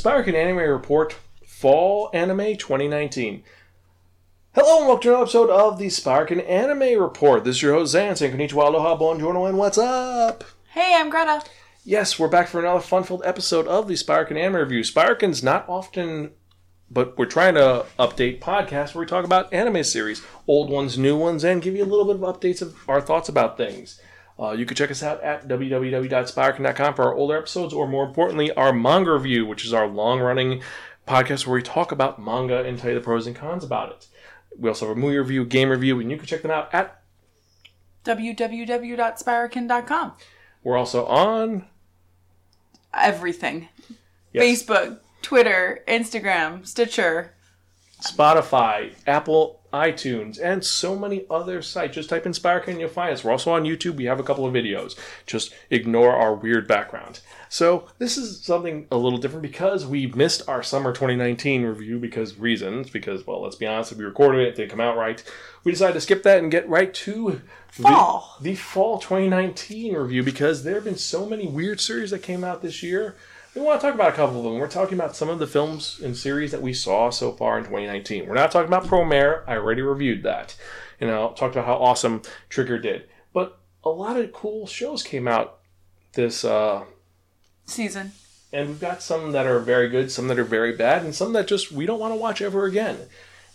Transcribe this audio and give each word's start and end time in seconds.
Spiraken 0.00 0.32
Anime 0.32 0.56
Report 0.56 1.14
Fall 1.44 2.08
Anime 2.14 2.56
2019. 2.56 3.44
Hello 4.54 4.78
and 4.78 4.86
welcome 4.86 5.02
to 5.02 5.08
another 5.10 5.24
episode 5.24 5.50
of 5.50 5.78
the 5.78 5.88
Spiraken 5.88 6.48
Anime 6.48 6.98
Report. 6.98 7.44
This 7.44 7.56
is 7.56 7.62
your 7.62 7.74
host 7.74 7.92
Zan, 7.92 8.16
saying 8.16 8.34
konnichiwa, 8.34 8.68
aloha, 8.68 8.96
buongiorno, 8.96 9.46
and 9.46 9.58
what's 9.58 9.76
up? 9.76 10.42
Hey, 10.70 10.96
I'm 10.96 11.10
Greta. 11.10 11.42
Yes, 11.84 12.18
we're 12.18 12.28
back 12.28 12.48
for 12.48 12.60
another 12.60 12.80
fun-filled 12.80 13.26
episode 13.26 13.66
of 13.66 13.88
the 13.88 13.94
Spiraken 13.94 14.38
Anime 14.38 14.60
Review. 14.62 14.80
Spiraken's 14.80 15.42
not 15.42 15.68
often, 15.68 16.30
but 16.90 17.18
we're 17.18 17.26
trying 17.26 17.56
to 17.56 17.84
update 17.98 18.40
podcasts 18.40 18.94
where 18.94 19.04
we 19.04 19.06
talk 19.06 19.26
about 19.26 19.52
anime 19.52 19.84
series, 19.84 20.22
old 20.46 20.70
ones, 20.70 20.96
new 20.96 21.14
ones, 21.14 21.44
and 21.44 21.60
give 21.60 21.76
you 21.76 21.84
a 21.84 21.84
little 21.84 22.06
bit 22.06 22.16
of 22.16 22.22
updates 22.22 22.62
of 22.62 22.74
our 22.88 23.02
thoughts 23.02 23.28
about 23.28 23.58
things. 23.58 24.00
Uh, 24.40 24.52
you 24.52 24.64
can 24.64 24.76
check 24.76 24.90
us 24.90 25.02
out 25.02 25.22
at 25.22 25.46
www.spiraken.com 25.46 26.94
for 26.94 27.04
our 27.04 27.14
older 27.14 27.36
episodes, 27.36 27.74
or 27.74 27.86
more 27.86 28.06
importantly, 28.06 28.50
our 28.52 28.72
manga 28.72 29.12
review, 29.12 29.44
which 29.44 29.64
is 29.64 29.74
our 29.74 29.86
long-running 29.86 30.62
podcast 31.06 31.46
where 31.46 31.56
we 31.56 31.62
talk 31.62 31.92
about 31.92 32.22
manga 32.22 32.64
and 32.64 32.78
tell 32.78 32.90
you 32.90 32.96
the 32.96 33.02
pros 33.02 33.26
and 33.26 33.36
cons 33.36 33.64
about 33.64 33.90
it. 33.90 34.06
We 34.58 34.68
also 34.68 34.88
have 34.88 34.96
a 34.96 35.00
movie 35.00 35.18
review, 35.18 35.44
game 35.44 35.68
review, 35.68 36.00
and 36.00 36.10
you 36.10 36.16
can 36.16 36.26
check 36.26 36.42
them 36.42 36.50
out 36.50 36.72
at. 36.72 37.02
www.spiraken.com. 38.04 40.12
We're 40.62 40.76
also 40.76 41.06
on 41.06 41.66
Everything. 42.92 43.68
Yes. 44.32 44.62
Facebook, 44.62 44.98
Twitter, 45.22 45.84
Instagram, 45.86 46.66
Stitcher. 46.66 47.34
Spotify, 48.00 48.94
Apple, 49.06 49.59
iTunes, 49.72 50.38
and 50.42 50.64
so 50.64 50.96
many 50.96 51.24
other 51.30 51.62
sites. 51.62 51.94
Just 51.94 52.10
type 52.10 52.26
in 52.26 52.32
Spiraken 52.32 52.68
and 52.68 52.80
you'll 52.80 52.88
find 52.88 53.12
us. 53.12 53.24
We're 53.24 53.32
also 53.32 53.52
on 53.52 53.64
YouTube. 53.64 53.96
We 53.96 54.04
have 54.04 54.20
a 54.20 54.24
couple 54.24 54.46
of 54.46 54.52
videos. 54.52 54.96
Just 55.26 55.54
ignore 55.70 56.14
our 56.14 56.34
weird 56.34 56.66
background. 56.66 57.20
So 57.48 57.88
this 57.98 58.16
is 58.16 58.40
something 58.40 58.86
a 58.90 58.96
little 58.96 59.18
different 59.18 59.42
because 59.42 59.86
we 59.86 60.06
missed 60.06 60.48
our 60.48 60.62
summer 60.62 60.92
2019 60.92 61.64
review 61.64 61.98
because 61.98 62.38
reasons. 62.38 62.90
Because 62.90 63.26
well, 63.26 63.42
let's 63.42 63.56
be 63.56 63.66
honest, 63.66 63.92
if 63.92 63.98
we 63.98 64.04
recorded 64.04 64.42
it, 64.42 64.48
it 64.48 64.56
didn't 64.56 64.70
come 64.70 64.80
out 64.80 64.96
right. 64.96 65.22
We 65.64 65.72
decided 65.72 65.94
to 65.94 66.00
skip 66.00 66.22
that 66.22 66.38
and 66.38 66.50
get 66.50 66.68
right 66.68 66.92
to 66.94 67.42
Fall. 67.70 68.36
the, 68.40 68.50
the 68.50 68.56
fall 68.56 68.98
2019 68.98 69.94
review 69.94 70.24
because 70.24 70.64
there 70.64 70.74
have 70.74 70.84
been 70.84 70.96
so 70.96 71.24
many 71.24 71.46
weird 71.46 71.80
series 71.80 72.10
that 72.10 72.20
came 72.20 72.42
out 72.42 72.62
this 72.62 72.82
year. 72.82 73.14
We 73.54 73.60
want 73.62 73.80
to 73.80 73.86
talk 73.86 73.94
about 73.94 74.12
a 74.12 74.16
couple 74.16 74.38
of 74.38 74.44
them. 74.44 74.58
We're 74.58 74.68
talking 74.68 74.94
about 74.94 75.16
some 75.16 75.28
of 75.28 75.40
the 75.40 75.46
films 75.46 76.00
and 76.02 76.16
series 76.16 76.52
that 76.52 76.62
we 76.62 76.72
saw 76.72 77.10
so 77.10 77.32
far 77.32 77.58
in 77.58 77.64
2019. 77.64 78.26
We're 78.26 78.34
not 78.34 78.52
talking 78.52 78.68
about 78.68 78.84
Promare. 78.84 79.42
I 79.48 79.56
already 79.56 79.82
reviewed 79.82 80.22
that. 80.22 80.56
You 81.00 81.08
know, 81.08 81.32
talked 81.36 81.56
about 81.56 81.66
how 81.66 81.74
awesome 81.74 82.22
Trigger 82.48 82.78
did. 82.78 83.08
But 83.32 83.58
a 83.82 83.90
lot 83.90 84.16
of 84.16 84.32
cool 84.32 84.66
shows 84.68 85.02
came 85.02 85.26
out 85.26 85.58
this, 86.12 86.44
uh, 86.44 86.84
Season. 87.64 88.12
and 88.52 88.68
we've 88.68 88.80
got 88.80 89.02
some 89.02 89.32
that 89.32 89.46
are 89.46 89.58
very 89.58 89.88
good, 89.88 90.12
some 90.12 90.28
that 90.28 90.38
are 90.38 90.44
very 90.44 90.76
bad, 90.76 91.04
and 91.04 91.14
some 91.14 91.32
that 91.32 91.48
just 91.48 91.72
we 91.72 91.86
don't 91.86 92.00
want 92.00 92.12
to 92.12 92.20
watch 92.20 92.40
ever 92.40 92.66
again. 92.66 92.98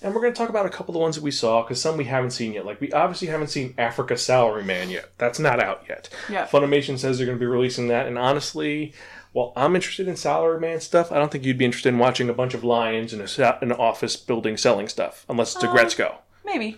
And 0.01 0.13
we're 0.13 0.21
going 0.21 0.33
to 0.33 0.37
talk 0.37 0.49
about 0.49 0.65
a 0.65 0.69
couple 0.69 0.91
of 0.91 0.93
the 0.93 0.99
ones 0.99 1.15
that 1.15 1.23
we 1.23 1.31
saw 1.31 1.63
because 1.63 1.81
some 1.81 1.97
we 1.97 2.05
haven't 2.05 2.31
seen 2.31 2.53
yet. 2.53 2.65
Like 2.65 2.79
we 2.81 2.91
obviously 2.91 3.27
haven't 3.27 3.47
seen 3.47 3.73
Africa 3.77 4.15
Salaryman 4.15 4.89
yet. 4.91 5.11
That's 5.17 5.39
not 5.39 5.59
out 5.59 5.83
yet. 5.87 6.09
Yeah. 6.29 6.45
Funimation 6.47 6.97
says 6.99 7.17
they're 7.17 7.25
going 7.25 7.37
to 7.37 7.43
be 7.43 7.45
releasing 7.45 7.87
that, 7.87 8.07
and 8.07 8.17
honestly, 8.17 8.93
while 9.31 9.51
I'm 9.55 9.75
interested 9.75 10.07
in 10.07 10.13
Salaryman 10.13 10.81
stuff, 10.81 11.11
I 11.11 11.17
don't 11.17 11.31
think 11.31 11.43
you'd 11.43 11.57
be 11.57 11.65
interested 11.65 11.89
in 11.89 11.97
watching 11.99 12.29
a 12.29 12.33
bunch 12.33 12.53
of 12.53 12.63
lions 12.63 13.13
in 13.13 13.21
a 13.21 13.57
an 13.61 13.71
office 13.71 14.15
building 14.15 14.57
selling 14.57 14.87
stuff 14.87 15.25
unless 15.27 15.55
it's 15.55 15.63
a 15.63 15.69
Uh, 15.69 15.73
Gretzko. 15.75 16.15
Maybe. 16.45 16.77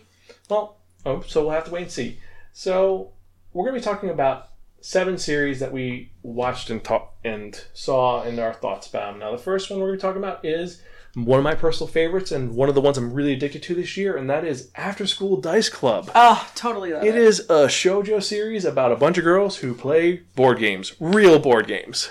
Well, 0.50 0.78
oh, 1.06 1.22
so 1.28 1.42
we'll 1.42 1.52
have 1.52 1.66
to 1.66 1.72
wait 1.72 1.84
and 1.84 1.92
see. 1.92 2.20
So 2.54 3.12
we're 3.54 3.66
going 3.66 3.76
to 3.76 3.82
be 3.82 3.84
talking 3.84 4.10
about 4.10 4.50
seven 4.82 5.18
series 5.18 5.60
that 5.60 5.72
we 5.72 6.12
watched 6.24 6.70
and 6.70 6.84
talk 6.84 7.16
and 7.24 7.64
saw 7.74 8.24
and 8.24 8.40
our 8.40 8.54
thoughts 8.54 8.88
about 8.88 9.12
them. 9.12 9.20
Now, 9.20 9.32
the 9.32 9.38
first 9.38 9.70
one 9.70 9.80
we're 9.80 9.88
going 9.88 10.00
to 10.00 10.02
talk 10.02 10.16
about 10.16 10.46
is 10.46 10.82
one 11.26 11.40
of 11.40 11.44
my 11.44 11.56
personal 11.56 11.88
favorites 11.88 12.32
and 12.32 12.56
one 12.56 12.70
of 12.70 12.76
the 12.76 12.82
ones 12.82 12.98
I'm 12.98 13.12
really 13.14 13.34
addicted 13.34 13.64
to 13.64 13.76
this 13.76 13.98
year, 13.98 14.16
and 14.16 14.30
that 14.30 14.46
is 14.46 14.70
After 14.76 15.08
School 15.08 15.42
Dice 15.42 15.70
Club. 15.70 16.12
Oh, 16.14 16.48
totally 16.54 16.94
love 16.94 17.04
it. 17.04 17.10
It 17.10 17.16
is 17.16 17.40
a 17.42 17.66
shojo 17.68 18.22
series 18.22 18.66
about 18.66 18.92
a 18.92 18.96
bunch 18.96 19.18
of 19.18 19.24
girls 19.24 19.58
who 19.58 19.74
play 19.74 20.18
board 20.36 20.60
games, 20.60 20.94
real 21.00 21.40
board 21.40 21.68
games. 21.68 22.10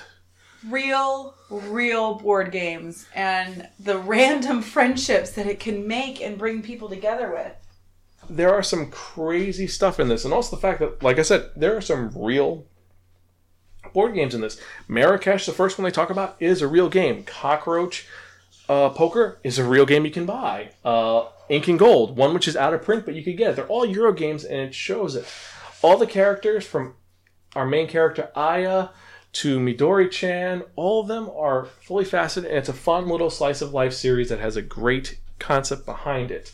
Real, 0.68 1.34
real 1.48 2.14
board 2.14 2.50
games 2.50 3.06
and 3.14 3.68
the 3.78 3.98
random 4.14 4.60
friendships 4.60 5.30
that 5.32 5.46
it 5.46 5.60
can 5.60 5.86
make 5.86 6.20
and 6.20 6.36
bring 6.36 6.62
people 6.62 6.88
together 6.88 7.30
with. 7.30 7.52
there 8.28 8.52
are 8.52 8.62
some 8.62 8.90
crazy 8.90 9.68
stuff 9.68 10.00
in 10.00 10.08
this, 10.08 10.24
and 10.24 10.34
also 10.34 10.56
the 10.56 10.60
fact 10.62 10.80
that, 10.80 11.00
like 11.02 11.20
I 11.20 11.22
said, 11.22 11.50
there 11.54 11.76
are 11.76 11.80
some 11.80 12.10
real 12.16 12.66
board 13.92 14.14
games 14.14 14.34
in 14.34 14.40
this. 14.40 14.60
Marrakesh, 14.88 15.46
the 15.46 15.52
first 15.52 15.78
one 15.78 15.84
they 15.84 15.92
talk 15.92 16.10
about, 16.10 16.36
is 16.40 16.60
a 16.60 16.66
real 16.66 16.88
game. 16.88 17.22
Cockroach 17.22 18.04
uh, 18.68 18.90
Poker 18.90 19.38
is 19.44 19.58
a 19.58 19.64
real 19.64 19.86
game 19.86 20.04
you 20.04 20.10
can 20.10 20.26
buy. 20.26 20.70
Uh, 20.84 21.26
Ink 21.48 21.68
and 21.68 21.78
Gold, 21.78 22.16
one 22.16 22.34
which 22.34 22.48
is 22.48 22.56
out 22.56 22.74
of 22.74 22.82
print, 22.82 23.04
but 23.04 23.14
you 23.14 23.22
could 23.22 23.36
get 23.36 23.50
it. 23.50 23.56
They're 23.56 23.66
all 23.66 23.86
Euro 23.86 24.12
games, 24.12 24.44
and 24.44 24.60
it 24.60 24.74
shows 24.74 25.14
it. 25.14 25.26
All 25.82 25.96
the 25.96 26.06
characters 26.06 26.66
from 26.66 26.94
our 27.54 27.66
main 27.66 27.86
character 27.86 28.30
Aya 28.34 28.88
to 29.34 29.58
Midori 29.58 30.10
Chan, 30.10 30.64
all 30.74 31.02
of 31.02 31.08
them 31.08 31.30
are 31.36 31.66
fully 31.66 32.04
faceted, 32.04 32.48
and 32.50 32.58
it's 32.58 32.68
a 32.68 32.74
fun 32.74 33.08
little 33.08 33.30
slice 33.30 33.60
of 33.62 33.72
life 33.72 33.92
series 33.92 34.30
that 34.30 34.40
has 34.40 34.56
a 34.56 34.62
great 34.62 35.18
concept 35.38 35.84
behind 35.84 36.30
it. 36.30 36.52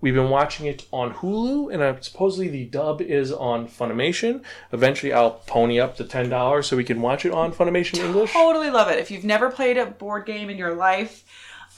We've 0.00 0.14
been 0.14 0.30
watching 0.30 0.66
it 0.66 0.86
on 0.92 1.14
Hulu, 1.14 1.72
and 1.72 1.82
uh, 1.82 2.00
supposedly 2.00 2.48
the 2.48 2.64
dub 2.64 3.00
is 3.00 3.32
on 3.32 3.68
Funimation. 3.68 4.42
Eventually, 4.72 5.12
I'll 5.12 5.32
pony 5.46 5.80
up 5.80 5.96
the 5.96 6.04
ten 6.04 6.28
dollars 6.28 6.66
so 6.66 6.76
we 6.76 6.84
can 6.84 7.00
watch 7.00 7.24
it 7.24 7.32
on 7.32 7.52
Funimation 7.52 7.98
English. 7.98 8.32
Totally 8.32 8.70
love 8.70 8.90
it. 8.90 8.98
If 8.98 9.10
you've 9.10 9.24
never 9.24 9.50
played 9.50 9.78
a 9.78 9.86
board 9.86 10.26
game 10.26 10.50
in 10.50 10.58
your 10.58 10.74
life, 10.74 11.24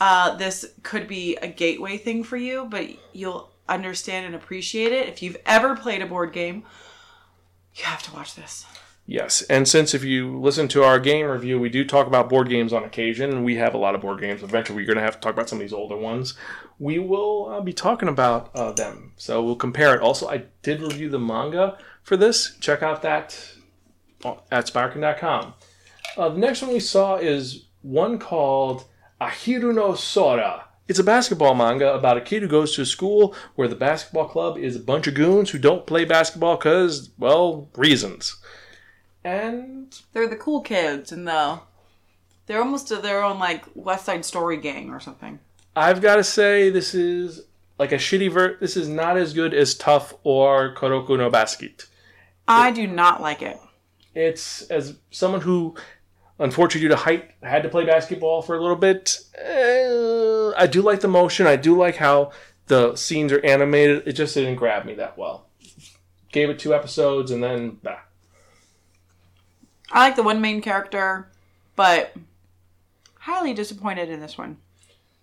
uh, 0.01 0.37
this 0.37 0.65
could 0.83 1.09
be 1.09 1.37
a 1.37 1.49
gateway 1.49 1.97
thing 1.99 2.25
for 2.25 2.37
you, 2.37 2.67
but 2.69 2.89
you'll 3.13 3.51
understand 3.69 4.27
and 4.27 4.35
appreciate 4.35 4.93
it. 4.93 5.09
If 5.09 5.23
you've 5.23 5.39
ever 5.47 5.77
played 5.77 6.03
a 6.03 6.07
board 6.07 6.33
game, 6.33 6.65
you 7.75 7.85
have 7.85 8.03
to 8.05 8.13
watch 8.15 8.35
this. 8.35 8.65
Yes, 9.09 9.43
and 9.43 9.69
since 9.69 9.95
if 9.95 10.03
you 10.03 10.37
listen 10.41 10.67
to 10.69 10.83
our 10.83 10.99
game 10.99 11.27
review, 11.27 11.61
we 11.61 11.69
do 11.69 11.85
talk 11.85 12.09
about 12.09 12.29
board 12.29 12.49
games 12.49 12.73
on 12.73 12.83
occasion, 12.83 13.31
and 13.31 13.45
we 13.45 13.55
have 13.55 13.73
a 13.73 13.79
lot 13.79 13.95
of 13.95 14.01
board 14.01 14.21
games. 14.21 14.43
Eventually, 14.43 14.77
we're 14.77 14.87
going 14.87 14.97
to 14.97 15.03
have 15.03 15.15
to 15.15 15.21
talk 15.21 15.33
about 15.33 15.49
some 15.49 15.59
of 15.59 15.61
these 15.61 15.73
older 15.73 15.97
ones. 15.97 16.35
We 16.81 16.99
will 16.99 17.49
uh, 17.49 17.61
be 17.61 17.73
talking 17.73 18.09
about 18.09 18.51
uh, 18.57 18.73
them, 18.73 19.13
so 19.17 19.45
we'll 19.45 19.55
compare 19.55 19.95
it. 19.95 20.03
Also, 20.03 20.29
I 20.29 20.47
did 20.63 20.83
review 20.83 21.09
the 21.09 21.21
manga 21.21 21.79
for 22.03 22.17
this. 22.17 22.57
Check 22.59 22.83
out 22.83 23.03
that 23.03 23.39
at 24.51 24.67
Sparkin.com. 24.67 25.55
Uh, 26.17 26.29
the 26.31 26.39
next 26.39 26.63
one 26.63 26.73
we 26.73 26.81
saw 26.81 27.17
is 27.17 27.67
one 27.83 28.19
called 28.19 28.87
Ahiru 29.21 29.73
no 29.73 29.95
Sora. 29.95 30.65
It's 30.89 30.99
a 30.99 31.05
basketball 31.05 31.55
manga 31.55 31.95
about 31.95 32.17
a 32.17 32.21
kid 32.21 32.43
who 32.43 32.49
goes 32.49 32.75
to 32.75 32.83
a 32.83 32.87
school 32.87 33.37
where 33.55 33.69
the 33.69 33.77
basketball 33.77 34.27
club 34.29 34.59
is 34.59 34.75
a 34.75 34.81
bunch 34.81 35.07
of 35.07 35.15
goons 35.15 35.51
who 35.51 35.59
don't 35.59 35.87
play 35.87 36.05
basketball 36.05 36.57
because, 36.57 37.11
well, 37.19 37.69
reasons. 37.77 38.37
And 39.27 39.93
They're 40.13 40.29
the 40.29 40.37
cool 40.37 40.61
kids, 40.61 41.11
and 41.11 41.27
the 41.27 41.59
they're 42.47 42.61
almost 42.61 42.91
their 43.03 43.25
own 43.25 43.41
like 43.41 43.65
West 43.75 44.05
Side 44.05 44.25
Story 44.25 44.57
gang 44.57 44.91
or 44.91 45.01
something. 45.01 45.41
I've 45.75 46.01
got 46.01 46.17
to 46.17 46.25
say, 46.25 46.71
this 46.71 46.95
is 46.95 47.43
like 47.77 47.91
a 47.91 47.97
shitty 47.97 48.31
ver. 48.31 48.57
This 48.61 48.77
is 48.77 48.89
not 48.89 49.17
as 49.17 49.35
good 49.35 49.53
as 49.53 49.75
Tough 49.75 50.15
or 50.23 50.73
Kuroko 50.77 51.19
no 51.19 51.29
Basket. 51.29 51.87
I 52.47 52.71
do 52.71 52.87
not 52.87 53.21
like 53.21 53.43
it. 53.43 53.59
It's 54.15 54.63
as 54.71 54.97
someone 55.11 55.41
who, 55.41 55.75
unfortunately, 56.39 56.89
due 56.89 56.95
to 56.95 57.03
height, 57.03 57.33
had 57.43 57.65
to 57.65 57.69
play 57.69 57.85
basketball 57.85 58.43
for 58.43 58.55
a 58.55 58.61
little 58.61 58.77
bit. 58.77 59.19
eh, 59.37 60.53
I 60.57 60.69
do 60.71 60.83
like 60.83 61.01
the 61.01 61.09
motion. 61.09 61.49
I 61.49 61.57
do 61.57 61.77
like 61.77 61.97
how 61.97 62.31
the 62.69 62.95
scenes 62.95 63.33
are 63.33 63.45
animated. 63.45 64.05
It 64.07 64.13
just 64.13 64.35
didn't 64.35 64.55
grab 64.55 64.85
me 64.85 64.95
that 64.95 65.19
well. 65.19 65.49
Gave 66.31 66.49
it 66.49 66.61
two 66.61 66.73
episodes 66.73 67.33
and 67.33 67.43
then 67.43 67.79
bah. 67.83 67.99
I 69.93 70.01
like 70.07 70.17
the 70.17 70.23
one 70.23 70.41
main 70.41 70.61
character, 70.63 71.31
but 71.77 72.13
highly 73.21 73.55
disappointed 73.55 74.09
in 74.11 74.21
this 74.21 74.37
one. 74.37 74.57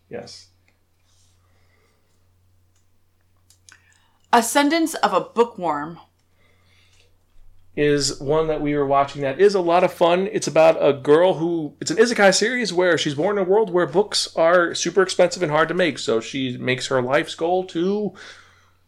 Yes. 0.10 0.48
Ascendance 4.32 4.96
of 4.96 5.14
a 5.14 5.22
Bookworm. 5.22 6.00
is 7.76 8.20
one 8.20 8.48
that 8.48 8.62
we 8.62 8.76
were 8.76 8.86
watching 8.86 9.22
that 9.24 9.40
is 9.40 9.56
a 9.56 9.60
lot 9.60 9.84
of 9.84 9.92
fun. 9.94 10.28
It's 10.32 10.48
about 10.48 10.78
a 10.84 10.94
girl 10.94 11.36
who 11.36 11.74
it's 11.82 11.92
an 11.92 11.98
isekai 11.98 12.34
series 12.34 12.72
where 12.74 12.98
she's 12.98 13.16
born 13.16 13.38
in 13.38 13.46
a 13.46 13.50
world 13.50 13.70
where 13.72 13.86
books 13.88 14.34
are 14.36 14.74
super 14.76 15.02
expensive 15.02 15.42
and 15.44 15.52
hard 15.52 15.68
to 15.70 15.74
make. 15.74 15.98
So 16.00 16.20
she 16.20 16.58
makes 16.58 16.88
her 16.88 17.02
life's 17.02 17.36
goal 17.36 17.66
to 17.68 18.14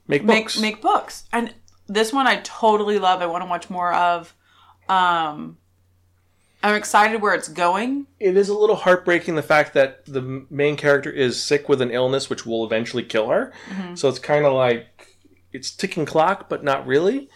make 0.08 0.24
Make 0.24 0.44
books. 0.46 0.60
make 0.60 0.82
books. 0.82 1.26
And 1.34 1.54
this 1.88 2.12
one 2.14 2.28
I 2.28 2.38
totally 2.44 2.98
love. 3.00 3.22
I 3.22 3.26
want 3.28 3.44
to 3.44 3.50
watch 3.50 3.70
more 3.70 3.94
of. 3.94 4.34
Um 4.90 5.58
I'm 6.66 6.74
excited 6.74 7.22
where 7.22 7.36
it's 7.36 7.48
going. 7.48 8.08
it 8.20 8.36
is 8.36 8.50
a 8.50 8.58
little 8.58 8.76
heartbreaking 8.76 9.36
the 9.36 9.44
fact 9.44 9.76
that 9.76 10.04
the 10.06 10.48
main 10.50 10.76
character 10.78 11.12
is 11.12 11.40
sick 11.40 11.70
with 11.70 11.80
an 11.80 11.92
illness 11.92 12.28
which 12.28 12.44
will 12.44 12.66
eventually 12.66 13.04
kill 13.04 13.30
her. 13.30 13.54
Mm-hmm. 13.70 13.94
So 13.94 14.10
it's 14.10 14.18
kind 14.18 14.46
of 14.46 14.54
like 14.54 15.16
it's 15.54 15.70
ticking 15.70 16.08
clock, 16.08 16.50
but 16.50 16.64
not 16.64 16.88
really. 16.88 17.30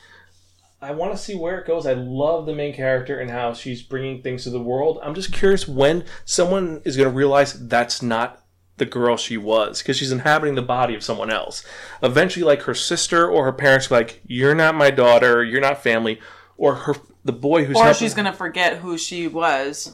I 0.81 0.93
want 0.93 1.11
to 1.11 1.17
see 1.17 1.35
where 1.35 1.59
it 1.59 1.67
goes. 1.67 1.85
I 1.85 1.93
love 1.93 2.47
the 2.47 2.55
main 2.55 2.73
character 2.73 3.19
and 3.19 3.29
how 3.29 3.53
she's 3.53 3.83
bringing 3.83 4.23
things 4.23 4.45
to 4.45 4.49
the 4.49 4.59
world. 4.59 4.97
I'm 5.03 5.13
just 5.13 5.31
curious 5.31 5.67
when 5.67 6.05
someone 6.25 6.81
is 6.83 6.97
going 6.97 7.07
to 7.07 7.15
realize 7.15 7.67
that's 7.67 8.01
not 8.01 8.43
the 8.77 8.85
girl 8.87 9.15
she 9.15 9.37
was 9.37 9.83
because 9.83 9.95
she's 9.95 10.11
inhabiting 10.11 10.55
the 10.55 10.63
body 10.63 10.95
of 10.95 11.03
someone 11.03 11.29
else. 11.29 11.63
Eventually, 12.01 12.45
like 12.45 12.63
her 12.63 12.73
sister 12.73 13.29
or 13.29 13.45
her 13.45 13.53
parents, 13.53 13.91
like, 13.91 14.21
"You're 14.25 14.55
not 14.55 14.73
my 14.73 14.89
daughter. 14.89 15.43
You're 15.43 15.61
not 15.61 15.83
family." 15.83 16.19
Or 16.57 16.73
her 16.73 16.95
the 17.31 17.39
boy 17.39 17.63
who's 17.65 17.77
Or 17.77 17.83
helping- 17.83 17.99
she's 17.99 18.13
gonna 18.15 18.33
forget 18.33 18.77
who 18.77 18.97
she 18.97 19.27
was. 19.27 19.93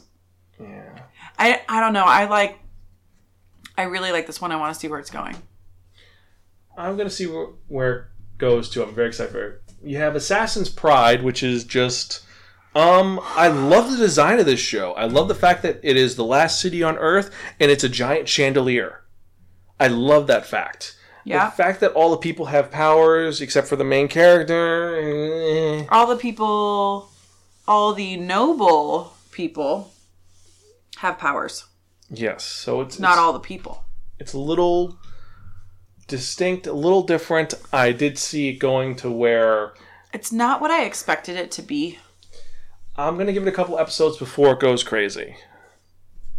Yeah. 0.59 0.83
I 1.37 1.61
I 1.67 1.79
don't 1.81 1.91
know. 1.93 2.05
I 2.05 2.25
like. 2.29 2.59
I 3.77 3.83
really 3.83 4.13
like 4.13 4.25
this 4.25 4.39
one. 4.39 4.53
I 4.53 4.55
want 4.55 4.73
to 4.73 4.79
see 4.79 4.87
where 4.87 4.99
it's 4.99 5.09
going. 5.11 5.35
I'm 6.77 6.95
gonna 6.97 7.09
see 7.09 7.27
where, 7.27 7.47
where 7.67 7.93
it 7.97 8.03
goes 8.37 8.69
to. 8.69 8.83
I'm 8.83 8.93
very 8.95 9.09
excited 9.09 9.31
for 9.31 9.45
it. 9.45 9.61
You 9.83 9.97
have 9.97 10.15
Assassin's 10.15 10.69
Pride, 10.69 11.23
which 11.23 11.43
is 11.43 11.63
just. 11.65 12.21
Um, 12.73 13.21
I 13.23 13.47
love 13.47 13.89
the 13.91 13.97
design 13.97 14.39
of 14.39 14.45
this 14.45 14.59
show. 14.59 14.91
I 14.93 15.05
love 15.05 15.29
the 15.29 15.35
fact 15.35 15.61
that 15.63 15.79
it 15.81 15.95
is 15.95 16.15
the 16.17 16.25
last 16.25 16.59
city 16.59 16.83
on 16.83 16.97
Earth 16.97 17.31
and 17.59 17.71
it's 17.71 17.85
a 17.85 17.89
giant 17.89 18.27
chandelier. 18.27 19.01
I 19.79 19.87
love 19.87 20.27
that 20.27 20.45
fact. 20.45 20.97
Yeah. 21.23 21.45
The 21.45 21.51
fact 21.55 21.79
that 21.79 21.93
all 21.93 22.11
the 22.11 22.17
people 22.17 22.47
have 22.47 22.69
powers 22.71 23.39
except 23.39 23.67
for 23.67 23.77
the 23.77 23.85
main 23.85 24.09
character. 24.09 24.97
eh. 25.01 25.85
All 25.89 26.05
the 26.05 26.17
people, 26.17 27.09
all 27.67 27.93
the 27.93 28.17
noble 28.17 29.13
people, 29.31 29.93
have 30.97 31.17
powers. 31.17 31.65
Yes, 32.09 32.45
so 32.45 32.81
it's 32.81 32.99
Not 32.99 33.13
it's, 33.13 33.19
all 33.19 33.33
the 33.33 33.39
people. 33.39 33.83
It's 34.19 34.33
a 34.33 34.39
little 34.39 34.97
distinct, 36.07 36.67
a 36.67 36.73
little 36.73 37.03
different. 37.03 37.53
I 37.73 37.91
did 37.91 38.17
see 38.17 38.49
it 38.49 38.59
going 38.59 38.95
to 38.97 39.11
where 39.11 39.73
It's 40.13 40.31
not 40.31 40.61
what 40.61 40.71
I 40.71 40.85
expected 40.85 41.35
it 41.35 41.51
to 41.51 41.61
be. 41.61 41.99
I'm 42.95 43.17
gonna 43.17 43.33
give 43.33 43.45
it 43.45 43.49
a 43.49 43.55
couple 43.55 43.77
episodes 43.79 44.17
before 44.17 44.53
it 44.53 44.59
goes 44.59 44.83
crazy. 44.83 45.35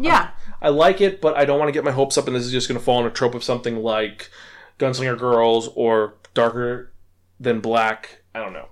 Yeah. 0.00 0.30
I 0.60 0.68
like 0.68 1.00
it, 1.00 1.20
but 1.20 1.36
I 1.36 1.44
don't 1.44 1.58
want 1.58 1.68
to 1.68 1.72
get 1.72 1.84
my 1.84 1.90
hopes 1.90 2.16
up, 2.16 2.26
and 2.26 2.36
this 2.36 2.44
is 2.44 2.52
just 2.52 2.68
going 2.68 2.78
to 2.78 2.84
fall 2.84 3.00
in 3.00 3.06
a 3.06 3.10
trope 3.10 3.34
of 3.34 3.44
something 3.44 3.76
like 3.76 4.30
Gunslinger 4.78 5.18
Girls 5.18 5.68
or 5.74 6.14
Darker 6.34 6.92
Than 7.38 7.60
Black. 7.60 8.22
I 8.34 8.40
don't 8.40 8.52
know. 8.52 8.68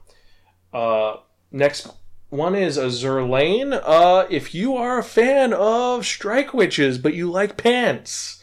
Uh, 0.72 1.20
next 1.50 1.88
one 2.34 2.54
is 2.54 2.76
Azur 2.76 3.28
Lane. 3.28 3.72
Uh, 3.72 4.26
if 4.28 4.54
you 4.54 4.76
are 4.76 4.98
a 4.98 5.04
fan 5.04 5.52
of 5.52 6.04
Strike 6.04 6.52
Witches, 6.52 6.98
but 6.98 7.14
you 7.14 7.30
like 7.30 7.56
pants, 7.56 8.42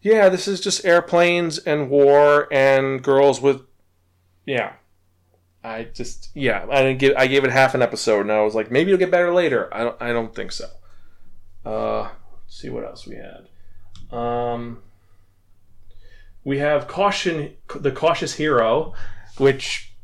yeah, 0.00 0.28
this 0.28 0.48
is 0.48 0.60
just 0.60 0.84
airplanes 0.84 1.58
and 1.58 1.90
war 1.90 2.48
and 2.52 3.02
girls 3.02 3.40
with, 3.40 3.62
yeah. 4.46 4.74
I 5.64 5.84
just 5.84 6.30
yeah 6.34 6.66
I 6.68 6.82
didn't 6.82 6.98
give 6.98 7.14
I 7.16 7.28
gave 7.28 7.44
it 7.44 7.52
half 7.52 7.76
an 7.76 7.82
episode 7.82 8.22
and 8.22 8.32
I 8.32 8.42
was 8.42 8.52
like 8.52 8.72
maybe 8.72 8.90
it'll 8.90 8.98
get 8.98 9.12
better 9.12 9.32
later 9.32 9.72
I 9.72 9.84
don't 9.84 10.02
I 10.02 10.12
don't 10.12 10.34
think 10.34 10.50
so. 10.50 10.66
Uh, 11.64 12.00
let's 12.00 12.60
see 12.60 12.68
what 12.68 12.82
else 12.84 13.06
we 13.06 13.14
had. 13.14 13.46
Um, 14.16 14.82
we 16.44 16.58
have 16.58 16.88
caution, 16.88 17.54
the 17.74 17.92
cautious 17.92 18.34
hero, 18.34 18.94
which, 19.38 19.94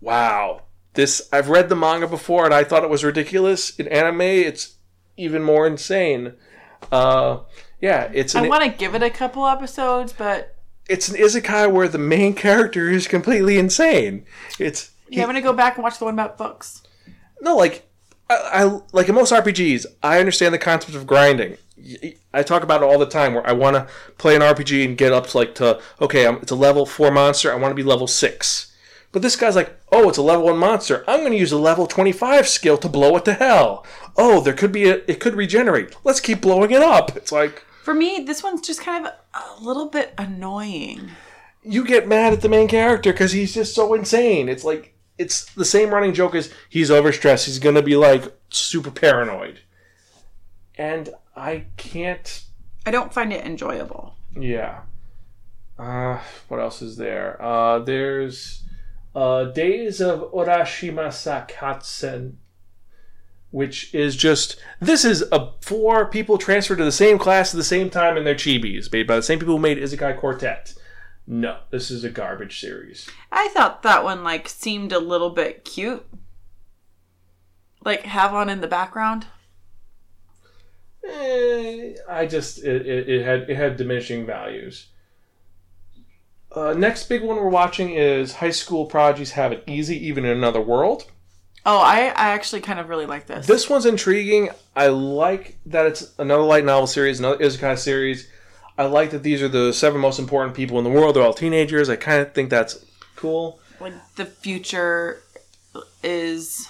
wow, 0.00 0.62
this 0.94 1.28
I've 1.32 1.48
read 1.48 1.68
the 1.68 1.76
manga 1.76 2.06
before 2.06 2.44
and 2.44 2.54
I 2.54 2.64
thought 2.64 2.84
it 2.84 2.90
was 2.90 3.04
ridiculous. 3.04 3.78
In 3.78 3.86
anime, 3.88 4.22
it's 4.22 4.74
even 5.16 5.42
more 5.42 5.66
insane. 5.66 6.34
Uh, 6.90 7.40
yeah, 7.80 8.10
it's 8.12 8.34
I 8.34 8.48
want 8.48 8.64
to 8.64 8.70
give 8.70 8.94
it 8.94 9.02
a 9.02 9.10
couple 9.10 9.46
episodes, 9.46 10.12
but 10.12 10.56
it's 10.88 11.08
an 11.08 11.16
isekai 11.16 11.70
where 11.70 11.88
the 11.88 11.98
main 11.98 12.34
character 12.46 12.88
is 12.90 13.06
completely 13.06 13.58
insane. 13.58 14.24
It's 14.58 14.90
yeah, 15.08 15.22
I'm 15.22 15.28
gonna 15.28 15.42
go 15.42 15.52
back 15.52 15.76
and 15.76 15.84
watch 15.84 15.98
the 15.98 16.04
one 16.04 16.14
about 16.14 16.38
books. 16.38 16.82
No, 17.40 17.56
like 17.56 17.86
I, 18.30 18.34
I 18.52 18.80
like 18.92 19.08
in 19.08 19.14
most 19.14 19.32
RPGs, 19.32 19.86
I 20.02 20.18
understand 20.18 20.54
the 20.54 20.58
concept 20.58 20.94
of 20.94 21.06
grinding. 21.06 21.56
I 22.32 22.42
talk 22.42 22.62
about 22.62 22.82
it 22.82 22.86
all 22.86 22.98
the 22.98 23.06
time 23.06 23.34
where 23.34 23.46
I 23.46 23.52
want 23.52 23.74
to 23.76 23.88
play 24.16 24.36
an 24.36 24.42
RPG 24.42 24.84
and 24.84 24.96
get 24.96 25.12
up 25.12 25.26
to 25.28 25.36
like 25.36 25.54
to 25.56 25.80
okay, 26.00 26.26
I'm, 26.26 26.36
it's 26.36 26.52
a 26.52 26.56
level 26.56 26.86
four 26.86 27.10
monster. 27.10 27.52
I 27.52 27.56
want 27.56 27.72
to 27.72 27.76
be 27.76 27.82
level 27.82 28.06
six. 28.06 28.73
But 29.14 29.22
this 29.22 29.36
guy's 29.36 29.54
like, 29.54 29.78
oh, 29.92 30.08
it's 30.08 30.18
a 30.18 30.22
level 30.22 30.46
one 30.46 30.58
monster. 30.58 31.04
I'm 31.06 31.20
going 31.20 31.30
to 31.30 31.38
use 31.38 31.52
a 31.52 31.56
level 31.56 31.86
25 31.86 32.48
skill 32.48 32.76
to 32.78 32.88
blow 32.88 33.16
it 33.16 33.24
to 33.26 33.34
hell. 33.34 33.86
Oh, 34.16 34.40
there 34.40 34.52
could 34.54 34.72
be 34.72 34.90
a, 34.90 34.96
it 35.06 35.20
could 35.20 35.36
regenerate. 35.36 35.94
Let's 36.02 36.18
keep 36.18 36.40
blowing 36.40 36.72
it 36.72 36.82
up. 36.82 37.16
It's 37.16 37.30
like 37.30 37.64
For 37.84 37.94
me, 37.94 38.24
this 38.26 38.42
one's 38.42 38.60
just 38.60 38.80
kind 38.80 39.06
of 39.06 39.12
a 39.32 39.62
little 39.62 39.86
bit 39.88 40.14
annoying. 40.18 41.12
you 41.62 41.84
get 41.86 42.08
mad 42.08 42.32
at 42.32 42.40
the 42.40 42.48
main 42.48 42.66
character 42.66 43.12
because 43.12 43.30
he's 43.30 43.54
just 43.54 43.72
so 43.72 43.94
insane. 43.94 44.48
It's 44.48 44.64
like 44.64 44.96
it's 45.16 45.44
the 45.54 45.64
same 45.64 45.90
running 45.90 46.12
joke 46.12 46.34
as 46.34 46.52
he's 46.68 46.90
overstressed. 46.90 47.46
He's 47.46 47.60
gonna 47.60 47.82
be 47.82 47.94
like 47.94 48.24
super 48.50 48.90
paranoid, 48.90 49.60
and 50.76 51.10
I 51.36 51.66
can't. 51.76 52.42
I 52.84 52.90
don't 52.90 53.14
find 53.14 53.32
it 53.32 53.46
enjoyable. 53.46 54.16
Yeah. 54.36 54.80
Uh, 55.78 56.18
what 56.48 56.58
else 56.58 56.82
is 56.82 56.96
there? 56.96 57.40
Uh, 57.40 57.78
there's 57.78 58.63
uh, 59.14 59.44
Days 59.44 60.00
of 60.00 60.32
Urashimasakatasen, 60.32 62.34
which 63.50 63.94
is 63.94 64.16
just 64.16 64.56
this 64.80 65.04
is 65.04 65.24
a 65.30 65.52
four 65.60 66.06
people 66.06 66.38
transferred 66.38 66.78
to 66.78 66.84
the 66.84 66.92
same 66.92 67.18
class 67.18 67.54
at 67.54 67.56
the 67.56 67.64
same 67.64 67.90
time 67.90 68.16
in 68.16 68.24
their 68.24 68.34
chibis, 68.34 68.92
made 68.92 69.06
by 69.06 69.16
the 69.16 69.22
same 69.22 69.38
people 69.38 69.56
who 69.56 69.60
made 69.60 69.78
Isekai 69.78 70.18
Quartet. 70.18 70.74
No, 71.26 71.58
this 71.70 71.90
is 71.90 72.04
a 72.04 72.10
garbage 72.10 72.60
series. 72.60 73.08
I 73.32 73.48
thought 73.48 73.82
that 73.82 74.04
one 74.04 74.24
like 74.24 74.48
seemed 74.48 74.92
a 74.92 74.98
little 74.98 75.30
bit 75.30 75.64
cute. 75.64 76.06
Like 77.84 78.02
have 78.02 78.34
on 78.34 78.48
in 78.48 78.60
the 78.60 78.66
background. 78.66 79.26
Eh, 81.06 81.94
I 82.08 82.26
just 82.26 82.58
it, 82.58 82.86
it, 82.86 83.08
it 83.08 83.24
had 83.24 83.48
it 83.48 83.56
had 83.56 83.76
diminishing 83.76 84.26
values. 84.26 84.88
Uh, 86.54 86.72
next 86.72 87.08
big 87.08 87.22
one 87.22 87.36
we're 87.36 87.48
watching 87.48 87.90
is 87.90 88.34
High 88.34 88.50
School 88.50 88.86
Prodigies 88.86 89.32
Have 89.32 89.52
It 89.52 89.64
Easy 89.66 90.06
Even 90.06 90.24
in 90.24 90.36
Another 90.36 90.60
World. 90.60 91.10
Oh, 91.66 91.78
I, 91.78 92.06
I 92.08 92.28
actually 92.28 92.60
kind 92.60 92.78
of 92.78 92.88
really 92.88 93.06
like 93.06 93.26
this. 93.26 93.46
This 93.46 93.68
one's 93.68 93.86
intriguing. 93.86 94.50
I 94.76 94.88
like 94.88 95.58
that 95.66 95.86
it's 95.86 96.12
another 96.18 96.42
light 96.42 96.64
novel 96.64 96.86
series, 96.86 97.18
another 97.18 97.38
isekai 97.38 97.78
series. 97.78 98.28
I 98.76 98.84
like 98.84 99.10
that 99.10 99.22
these 99.22 99.40
are 99.40 99.48
the 99.48 99.72
seven 99.72 100.00
most 100.00 100.18
important 100.18 100.54
people 100.54 100.78
in 100.78 100.84
the 100.84 100.90
world. 100.90 101.16
They're 101.16 101.22
all 101.22 101.32
teenagers. 101.34 101.88
I 101.88 101.96
kind 101.96 102.20
of 102.20 102.34
think 102.34 102.50
that's 102.50 102.84
cool. 103.16 103.60
like 103.80 103.94
the 104.16 104.26
future 104.26 105.22
is 106.02 106.68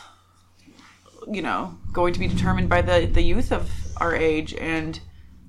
you 1.31 1.43
know 1.43 1.77
going 1.93 2.13
to 2.13 2.21
be 2.21 2.29
determined 2.29 2.69
by 2.69 2.83
the 2.83 3.07
the 3.07 3.23
youth 3.23 3.51
of 3.53 3.71
our 3.99 4.15
age 4.15 4.55
and 4.55 5.01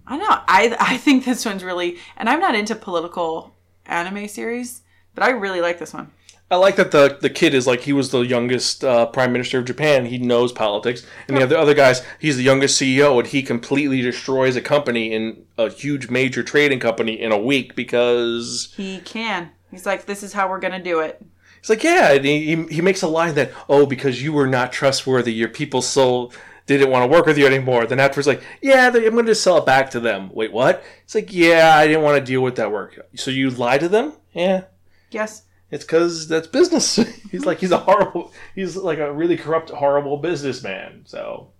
i 0.07 0.17
don't 0.17 0.19
know 0.27 0.39
i 0.47 0.75
i 0.79 0.97
think 0.97 1.25
this 1.25 1.45
one's 1.45 1.63
really 1.63 1.97
and 2.17 2.29
i'm 2.29 2.39
not 2.39 2.55
into 2.55 2.75
political 2.75 3.54
anime 3.87 4.27
series 4.27 4.81
but 5.13 5.23
i 5.23 5.29
really 5.29 5.61
like 5.61 5.79
this 5.79 5.93
one. 5.93 6.11
I 6.51 6.57
like 6.57 6.75
that 6.75 6.91
the 6.91 7.17
the 7.19 7.29
kid 7.29 7.55
is 7.55 7.65
like 7.65 7.81
he 7.81 7.93
was 7.93 8.11
the 8.11 8.21
youngest 8.21 8.83
uh, 8.83 9.07
prime 9.07 9.33
minister 9.33 9.57
of 9.57 9.65
Japan. 9.65 10.05
He 10.05 10.19
knows 10.19 10.51
politics, 10.51 11.03
and 11.27 11.35
the 11.35 11.41
other 11.43 11.57
other 11.57 11.73
guys, 11.73 12.03
he's 12.19 12.37
the 12.37 12.43
youngest 12.43 12.79
CEO, 12.79 13.17
and 13.17 13.27
he 13.27 13.41
completely 13.41 14.01
destroys 14.01 14.55
a 14.55 14.61
company 14.61 15.11
in 15.11 15.43
a 15.57 15.71
huge 15.71 16.09
major 16.11 16.43
trading 16.43 16.79
company 16.79 17.19
in 17.19 17.31
a 17.31 17.37
week 17.37 17.75
because 17.75 18.71
he 18.77 18.99
can. 18.99 19.49
He's 19.71 19.87
like 19.87 20.05
this 20.05 20.21
is 20.21 20.33
how 20.33 20.47
we're 20.47 20.59
gonna 20.59 20.81
do 20.81 20.99
it. 20.99 21.19
He's 21.61 21.69
like, 21.71 21.83
yeah, 21.83 22.11
and 22.11 22.23
he, 22.23 22.63
he, 22.69 22.79
makes 22.79 23.01
a 23.01 23.07
line 23.07 23.33
that, 23.33 23.51
oh, 23.67 23.87
because 23.87 24.21
you 24.21 24.31
were 24.31 24.45
not 24.45 24.71
trustworthy, 24.71 25.33
your 25.33 25.49
people 25.49 25.81
so 25.81 26.29
didn't 26.65 26.89
want 26.89 27.03
to 27.03 27.07
work 27.07 27.25
with 27.25 27.37
you 27.37 27.45
anymore. 27.45 27.85
Then 27.85 27.99
afterwards, 27.99 28.27
like, 28.27 28.43
yeah, 28.61 28.87
I'm 28.87 29.13
going 29.13 29.25
to 29.25 29.35
sell 29.35 29.57
it 29.57 29.65
back 29.65 29.91
to 29.91 29.99
them. 29.99 30.29
Wait, 30.33 30.51
what? 30.51 30.83
It's 31.03 31.15
like, 31.15 31.33
yeah, 31.33 31.75
I 31.77 31.87
didn't 31.87 32.03
want 32.03 32.17
to 32.17 32.31
deal 32.31 32.41
with 32.41 32.55
that 32.55 32.71
work. 32.71 32.99
So 33.15 33.31
you 33.31 33.49
lie 33.49 33.77
to 33.77 33.87
them? 33.87 34.13
Yeah. 34.33 34.65
yes 35.11 35.43
It's 35.71 35.83
because 35.83 36.27
that's 36.27 36.47
business. 36.47 36.95
he's 37.31 37.45
like, 37.45 37.59
he's 37.59 37.71
a 37.71 37.77
horrible, 37.77 38.33
he's 38.55 38.75
like 38.75 38.99
a 38.99 39.11
really 39.11 39.37
corrupt, 39.37 39.69
horrible 39.69 40.17
businessman. 40.17 41.03
So, 41.05 41.51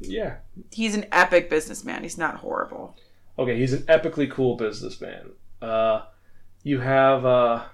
yeah. 0.00 0.36
he's 0.72 0.94
an 0.96 1.06
epic 1.12 1.48
businessman 1.48 2.02
he's 2.02 2.18
not 2.18 2.36
horrible 2.36 2.96
Okay, 3.38 3.58
he's 3.58 3.72
an 3.72 3.82
epically 3.82 4.30
cool 4.30 4.56
businessman. 4.56 5.32
Uh, 5.60 6.02
you 6.62 6.80
have 6.80 7.24
uh, 7.24 7.64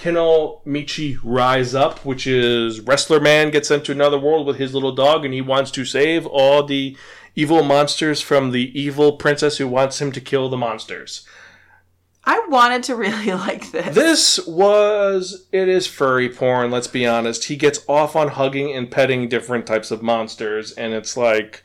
Kemono 0.00 0.64
Michi 0.64 1.18
Rise 1.22 1.74
Up, 1.74 2.04
which 2.06 2.26
is 2.26 2.80
Wrestler 2.80 3.20
Man 3.20 3.50
gets 3.50 3.68
sent 3.68 3.84
to 3.84 3.92
another 3.92 4.18
world 4.18 4.46
with 4.46 4.56
his 4.56 4.72
little 4.72 4.94
dog, 4.94 5.26
and 5.26 5.34
he 5.34 5.42
wants 5.42 5.70
to 5.72 5.84
save 5.84 6.26
all 6.26 6.62
the 6.62 6.96
evil 7.34 7.62
monsters 7.62 8.22
from 8.22 8.50
the 8.50 8.80
evil 8.80 9.12
princess 9.12 9.58
who 9.58 9.68
wants 9.68 10.00
him 10.00 10.10
to 10.12 10.20
kill 10.20 10.48
the 10.48 10.56
monsters. 10.56 11.26
i 12.24 12.42
wanted 12.48 12.82
to 12.84 12.96
really 12.96 13.32
like 13.46 13.70
this 13.72 13.94
This 13.94 14.46
was 14.46 15.46
it 15.52 15.68
is 15.68 15.86
furry 15.86 16.30
porn. 16.30 16.70
Let's 16.70 16.88
be 16.88 17.06
honest. 17.06 17.44
He 17.44 17.56
gets 17.56 17.84
off 17.86 18.16
on 18.16 18.28
hugging 18.28 18.72
and 18.74 18.90
petting 18.90 19.28
different 19.28 19.66
types 19.66 19.90
of 19.90 20.02
monsters, 20.02 20.72
and 20.72 20.94
it's 20.94 21.14
like 21.14 21.62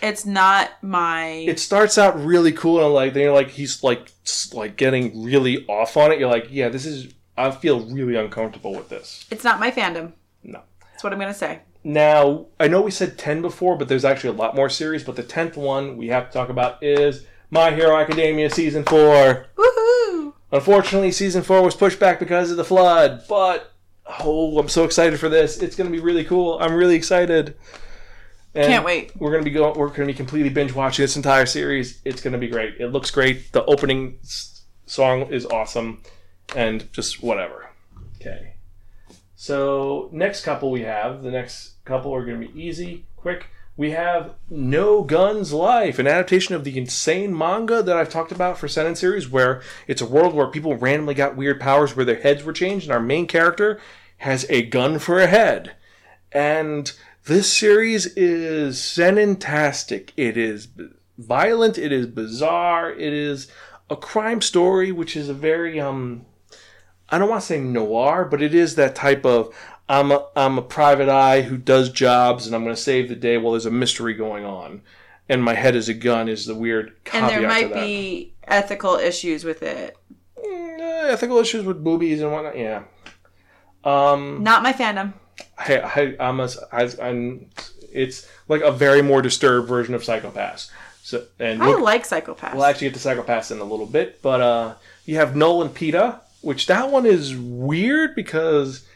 it's 0.00 0.24
not 0.24 0.70
my 0.82 1.26
it 1.26 1.58
starts 1.58 1.98
out 1.98 2.22
really 2.22 2.52
cool 2.52 2.84
and 2.84 2.94
like 2.94 3.14
then 3.14 3.22
you're 3.22 3.32
like 3.32 3.50
he's 3.50 3.82
like 3.82 4.12
like 4.52 4.76
getting 4.76 5.24
really 5.24 5.66
off 5.66 5.96
on 5.96 6.12
it 6.12 6.18
you're 6.18 6.28
like 6.28 6.46
yeah 6.50 6.68
this 6.68 6.84
is 6.84 7.14
I 7.36 7.50
feel 7.50 7.80
really 7.86 8.16
uncomfortable 8.16 8.74
with 8.74 8.88
this. 8.88 9.26
It's 9.30 9.44
not 9.44 9.60
my 9.60 9.70
fandom. 9.70 10.12
No. 10.42 10.60
That's 10.92 11.02
what 11.02 11.12
I'm 11.12 11.18
gonna 11.18 11.34
say. 11.34 11.60
Now, 11.84 12.46
I 12.58 12.66
know 12.68 12.80
we 12.80 12.90
said 12.90 13.18
10 13.18 13.42
before, 13.42 13.76
but 13.76 13.88
there's 13.88 14.06
actually 14.06 14.30
a 14.30 14.40
lot 14.40 14.56
more 14.56 14.70
series. 14.70 15.04
But 15.04 15.16
the 15.16 15.22
10th 15.22 15.56
one 15.56 15.98
we 15.98 16.08
have 16.08 16.28
to 16.28 16.32
talk 16.32 16.48
about 16.48 16.82
is 16.82 17.26
My 17.50 17.72
Hero 17.72 17.94
Academia 17.96 18.48
Season 18.48 18.84
4. 18.84 19.46
Woohoo! 19.56 20.32
Unfortunately, 20.50 21.12
Season 21.12 21.42
4 21.42 21.62
was 21.62 21.74
pushed 21.74 22.00
back 22.00 22.18
because 22.18 22.50
of 22.50 22.56
the 22.56 22.64
flood, 22.64 23.24
but 23.28 23.72
oh, 24.20 24.58
I'm 24.58 24.68
so 24.68 24.84
excited 24.84 25.20
for 25.20 25.28
this. 25.28 25.58
It's 25.58 25.76
going 25.76 25.90
to 25.90 25.94
be 25.94 26.02
really 26.02 26.24
cool. 26.24 26.58
I'm 26.58 26.74
really 26.74 26.94
excited. 26.94 27.56
And 28.54 28.68
Can't 28.68 28.84
wait. 28.84 29.12
We're 29.18 29.32
going 29.32 29.44
to 29.44 29.50
be 29.50 29.54
going 29.54 29.78
we're 29.78 29.88
going 29.88 30.02
to 30.02 30.06
be 30.06 30.14
completely 30.14 30.48
binge 30.48 30.72
watching 30.72 31.02
this 31.02 31.16
entire 31.16 31.44
series. 31.44 32.00
It's 32.04 32.22
going 32.22 32.32
to 32.32 32.38
be 32.38 32.48
great. 32.48 32.76
It 32.80 32.88
looks 32.88 33.10
great. 33.10 33.52
The 33.52 33.64
opening 33.64 34.18
s- 34.22 34.62
song 34.86 35.22
is 35.32 35.44
awesome 35.44 36.02
and 36.54 36.92
just 36.92 37.22
whatever. 37.22 37.70
Okay. 38.20 38.54
So, 39.36 40.08
next 40.12 40.44
couple 40.44 40.70
we 40.70 40.82
have, 40.82 41.22
the 41.22 41.30
next 41.30 41.84
couple 41.84 42.14
are 42.14 42.24
going 42.24 42.40
to 42.40 42.48
be 42.48 42.62
easy, 42.62 43.04
quick. 43.16 43.48
We 43.76 43.90
have 43.90 44.34
No 44.48 45.02
Guns 45.02 45.52
Life, 45.52 45.98
an 45.98 46.06
adaptation 46.06 46.54
of 46.54 46.62
the 46.62 46.78
insane 46.78 47.36
manga 47.36 47.82
that 47.82 47.96
I've 47.96 48.08
talked 48.08 48.30
about 48.30 48.56
for 48.56 48.68
Seinen 48.68 48.94
series, 48.94 49.28
where 49.28 49.62
it's 49.88 50.00
a 50.00 50.06
world 50.06 50.32
where 50.32 50.46
people 50.46 50.76
randomly 50.76 51.14
got 51.14 51.36
weird 51.36 51.60
powers 51.60 51.96
where 51.96 52.04
their 52.04 52.20
heads 52.20 52.44
were 52.44 52.52
changed, 52.52 52.86
and 52.86 52.94
our 52.94 53.00
main 53.00 53.26
character 53.26 53.80
has 54.18 54.46
a 54.48 54.62
gun 54.62 55.00
for 55.00 55.20
a 55.20 55.26
head. 55.26 55.74
And 56.30 56.92
this 57.24 57.52
series 57.52 58.06
is 58.16 58.80
Seinen-tastic. 58.80 60.12
It 60.16 60.36
is 60.36 60.68
violent, 61.18 61.76
it 61.76 61.90
is 61.90 62.06
bizarre, 62.06 62.92
it 62.92 63.12
is 63.12 63.50
a 63.90 63.96
crime 63.96 64.40
story, 64.40 64.92
which 64.92 65.16
is 65.16 65.28
a 65.28 65.34
very 65.34 65.80
um 65.80 66.26
I 67.14 67.18
don't 67.18 67.28
want 67.28 67.42
to 67.42 67.46
say 67.46 67.60
noir, 67.60 68.26
but 68.28 68.42
it 68.42 68.56
is 68.56 68.74
that 68.74 68.96
type 68.96 69.24
of 69.24 69.54
I'm 69.88 70.10
a, 70.10 70.26
I'm 70.34 70.58
a 70.58 70.62
private 70.62 71.08
eye 71.08 71.42
who 71.42 71.56
does 71.56 71.90
jobs 71.90 72.46
and 72.46 72.56
I'm 72.56 72.64
going 72.64 72.74
to 72.74 72.80
save 72.80 73.08
the 73.08 73.14
day 73.14 73.38
while 73.38 73.52
there's 73.52 73.66
a 73.66 73.70
mystery 73.70 74.14
going 74.14 74.44
on. 74.44 74.82
And 75.28 75.44
my 75.44 75.54
head 75.54 75.76
is 75.76 75.88
a 75.88 75.94
gun 75.94 76.28
is 76.28 76.46
the 76.46 76.56
weird 76.56 76.88
And 76.88 76.96
caveat 77.04 77.30
there 77.30 77.40
to 77.42 77.46
might 77.46 77.72
be 77.72 78.34
ethical 78.42 78.96
issues 78.96 79.44
with 79.44 79.62
it. 79.62 79.96
Mm, 80.44 81.12
ethical 81.12 81.38
issues 81.38 81.64
with 81.64 81.84
boobies 81.84 82.20
and 82.20 82.32
whatnot. 82.32 82.58
Yeah. 82.58 82.82
Um, 83.84 84.42
Not 84.42 84.64
my 84.64 84.72
fandom. 84.72 85.12
I, 85.56 85.78
I, 85.78 86.16
I'm 86.18 86.40
a, 86.40 86.48
I, 86.72 86.90
I'm, 87.00 87.46
it's 87.92 88.28
like 88.48 88.62
a 88.62 88.72
very 88.72 89.02
more 89.02 89.22
disturbed 89.22 89.68
version 89.68 89.94
of 89.94 90.02
Psycho-Pass. 90.02 90.68
So, 91.02 91.26
and 91.38 91.62
I 91.62 91.68
look, 91.68 91.80
like 91.80 92.04
Psycho-Pass. 92.06 92.54
We'll 92.54 92.64
actually 92.64 92.88
get 92.88 92.94
to 92.94 93.00
Psycho-Pass 93.00 93.52
in 93.52 93.60
a 93.60 93.64
little 93.64 93.86
bit, 93.86 94.20
but 94.20 94.40
uh, 94.40 94.74
you 95.04 95.16
have 95.16 95.36
Null 95.36 95.68
& 95.68 95.70
Peta, 95.70 96.20
which 96.44 96.66
that 96.66 96.90
one 96.90 97.06
is 97.06 97.36
weird 97.36 98.14
because 98.14 98.86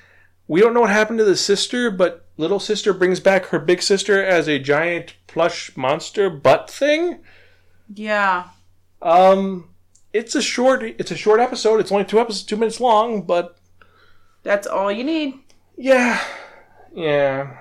we 0.46 0.60
don't 0.60 0.74
know 0.74 0.80
what 0.80 0.90
happened 0.90 1.18
to 1.18 1.24
the 1.24 1.36
sister, 1.36 1.90
but 1.90 2.26
little 2.36 2.60
sister 2.60 2.92
brings 2.92 3.20
back 3.20 3.46
her 3.46 3.58
big 3.58 3.82
sister 3.82 4.22
as 4.24 4.48
a 4.48 4.58
giant 4.58 5.14
plush 5.26 5.76
monster 5.76 6.30
butt 6.30 6.70
thing. 6.70 7.20
yeah. 7.92 8.48
Um, 9.00 9.68
it's 10.12 10.34
a 10.34 10.42
short, 10.42 10.82
it's 10.82 11.10
a 11.12 11.16
short 11.16 11.38
episode. 11.38 11.78
It's 11.80 11.92
only 11.92 12.04
two 12.04 12.18
episodes, 12.18 12.42
two 12.44 12.56
minutes 12.56 12.80
long, 12.80 13.22
but 13.22 13.56
That's 14.42 14.66
all 14.66 14.90
you 14.90 15.04
need. 15.04 15.34
yeah, 15.76 16.20
yeah. 16.92 17.58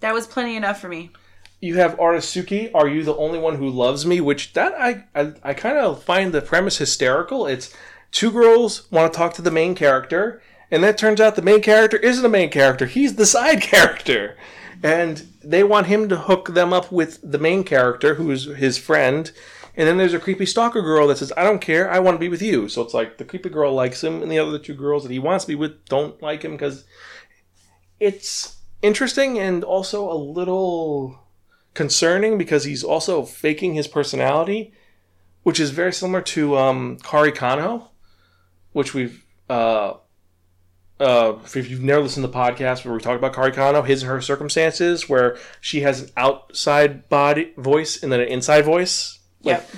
That 0.00 0.14
was 0.14 0.26
plenty 0.26 0.56
enough 0.56 0.80
for 0.80 0.88
me. 0.88 1.10
You 1.60 1.76
have 1.76 1.96
Oresuki. 1.96 2.70
Are 2.74 2.86
you 2.86 3.02
the 3.02 3.16
only 3.16 3.38
one 3.38 3.56
who 3.56 3.68
loves 3.68 4.04
me? 4.06 4.20
Which 4.20 4.52
that 4.52 4.74
I 4.78 5.04
I, 5.14 5.32
I 5.42 5.54
kind 5.54 5.78
of 5.78 6.02
find 6.04 6.32
the 6.32 6.42
premise 6.42 6.76
hysterical. 6.78 7.46
It's 7.46 7.74
two 8.10 8.30
girls 8.30 8.90
want 8.90 9.12
to 9.12 9.16
talk 9.16 9.34
to 9.34 9.42
the 9.42 9.50
main 9.50 9.74
character, 9.74 10.42
and 10.70 10.82
that 10.82 10.98
turns 10.98 11.20
out 11.20 11.36
the 11.36 11.42
main 11.42 11.62
character 11.62 11.96
isn't 11.96 12.22
the 12.22 12.28
main 12.28 12.50
character. 12.50 12.86
He's 12.86 13.16
the 13.16 13.26
side 13.26 13.60
character, 13.62 14.36
and 14.82 15.26
they 15.42 15.62
want 15.62 15.86
him 15.86 16.08
to 16.08 16.16
hook 16.16 16.54
them 16.54 16.72
up 16.72 16.90
with 16.90 17.18
the 17.22 17.38
main 17.38 17.64
character, 17.64 18.14
who's 18.14 18.44
his 18.56 18.78
friend. 18.78 19.30
And 19.78 19.86
then 19.86 19.98
there's 19.98 20.14
a 20.14 20.18
creepy 20.18 20.46
stalker 20.46 20.80
girl 20.80 21.06
that 21.08 21.18
says, 21.18 21.32
"I 21.36 21.44
don't 21.44 21.60
care. 21.60 21.90
I 21.90 21.98
want 21.98 22.14
to 22.14 22.20
be 22.20 22.30
with 22.30 22.42
you." 22.42 22.68
So 22.68 22.82
it's 22.82 22.94
like 22.94 23.18
the 23.18 23.24
creepy 23.24 23.50
girl 23.50 23.72
likes 23.72 24.02
him, 24.02 24.22
and 24.22 24.30
the 24.30 24.38
other 24.38 24.58
two 24.58 24.74
girls 24.74 25.02
that 25.02 25.12
he 25.12 25.18
wants 25.18 25.44
to 25.44 25.48
be 25.48 25.54
with 25.54 25.84
don't 25.86 26.20
like 26.22 26.42
him 26.42 26.52
because 26.52 26.84
it's 28.00 28.56
interesting 28.82 29.38
and 29.38 29.64
also 29.64 30.10
a 30.10 30.14
little 30.14 31.20
concerning 31.74 32.38
because 32.38 32.64
he's 32.64 32.82
also 32.82 33.22
faking 33.24 33.74
his 33.74 33.86
personality, 33.86 34.72
which 35.42 35.60
is 35.60 35.70
very 35.70 35.92
similar 35.92 36.22
to 36.22 36.56
um, 36.56 36.96
Kare 36.98 37.30
Kano, 37.30 37.90
which 38.76 38.92
we've. 38.92 39.24
Uh, 39.48 39.94
uh, 41.00 41.38
if 41.44 41.70
you've 41.70 41.82
never 41.82 42.02
listened 42.02 42.24
to 42.24 42.30
the 42.30 42.36
podcast 42.36 42.84
where 42.84 42.92
we 42.92 43.00
talk 43.00 43.16
about 43.18 43.34
Kare 43.34 43.50
Kano, 43.50 43.80
his 43.80 44.02
and 44.02 44.10
her 44.10 44.20
circumstances, 44.20 45.08
where 45.08 45.38
she 45.62 45.80
has 45.80 46.02
an 46.02 46.10
outside 46.16 47.08
body 47.08 47.52
voice 47.56 48.02
and 48.02 48.12
then 48.12 48.20
an 48.20 48.28
inside 48.28 48.66
voice. 48.66 49.18
Like, 49.42 49.58
Yep. 49.58 49.70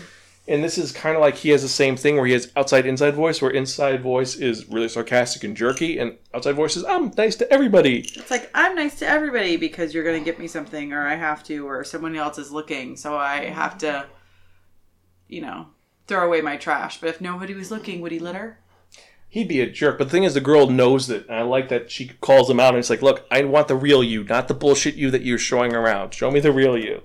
And 0.48 0.64
this 0.64 0.78
is 0.78 0.90
kind 0.90 1.14
of 1.14 1.20
like 1.20 1.36
he 1.36 1.50
has 1.50 1.62
the 1.62 1.68
same 1.68 1.96
thing 1.96 2.16
where 2.16 2.26
he 2.26 2.32
has 2.32 2.50
outside 2.56 2.86
inside 2.86 3.14
voice, 3.14 3.40
where 3.40 3.50
inside 3.50 4.02
voice 4.02 4.34
is 4.34 4.66
really 4.68 4.88
sarcastic 4.88 5.44
and 5.44 5.56
jerky, 5.56 5.98
and 5.98 6.16
outside 6.34 6.56
voice 6.56 6.76
is 6.76 6.84
I'm 6.84 7.12
nice 7.16 7.36
to 7.36 7.52
everybody. 7.52 8.00
It's 8.00 8.30
like 8.32 8.50
I'm 8.54 8.74
nice 8.74 8.98
to 9.00 9.06
everybody 9.06 9.56
because 9.56 9.94
you're 9.94 10.04
gonna 10.04 10.20
get 10.20 10.40
me 10.40 10.48
something, 10.48 10.92
or 10.92 11.06
I 11.06 11.14
have 11.14 11.44
to, 11.44 11.68
or 11.68 11.84
someone 11.84 12.16
else 12.16 12.38
is 12.38 12.50
looking, 12.50 12.96
so 12.96 13.16
I 13.16 13.44
have 13.44 13.78
to, 13.78 14.06
you 15.28 15.42
know, 15.42 15.68
throw 16.08 16.26
away 16.26 16.40
my 16.40 16.56
trash. 16.56 17.00
But 17.00 17.10
if 17.10 17.20
nobody 17.20 17.54
was 17.54 17.70
looking, 17.70 18.00
would 18.00 18.12
he 18.12 18.18
litter? 18.18 18.58
He'd 19.30 19.48
be 19.48 19.60
a 19.60 19.70
jerk. 19.70 19.98
But 19.98 20.04
the 20.04 20.10
thing 20.10 20.24
is, 20.24 20.34
the 20.34 20.40
girl 20.40 20.68
knows 20.68 21.06
that, 21.08 21.26
and 21.28 21.36
I 21.36 21.42
like 21.42 21.68
that 21.68 21.90
she 21.90 22.08
calls 22.20 22.48
him 22.48 22.58
out, 22.58 22.70
and 22.70 22.78
it's 22.78 22.90
like, 22.90 23.02
look, 23.02 23.26
I 23.30 23.44
want 23.44 23.68
the 23.68 23.76
real 23.76 24.02
you, 24.02 24.24
not 24.24 24.48
the 24.48 24.54
bullshit 24.54 24.94
you 24.94 25.10
that 25.10 25.22
you're 25.22 25.38
showing 25.38 25.74
around. 25.74 26.14
Show 26.14 26.30
me 26.30 26.40
the 26.40 26.52
real 26.52 26.78
you. 26.78 27.02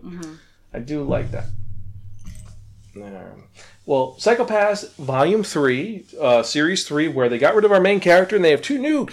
I 0.74 0.80
do 0.80 1.04
like 1.04 1.32
that. 1.32 1.46
Um, 2.96 3.44
well, 3.86 4.18
Psycho-Pass 4.20 4.84
Volume 4.94 5.44
Three, 5.44 6.06
uh, 6.20 6.44
Series 6.44 6.88
Three, 6.88 7.08
where 7.08 7.28
they 7.28 7.38
got 7.38 7.56
rid 7.56 7.66
of 7.66 7.72
our 7.72 7.82
main 7.82 8.00
character, 8.00 8.36
and 8.36 8.46
they 8.46 8.52
have 8.52 8.62
two 8.62 8.78
new 8.78 9.08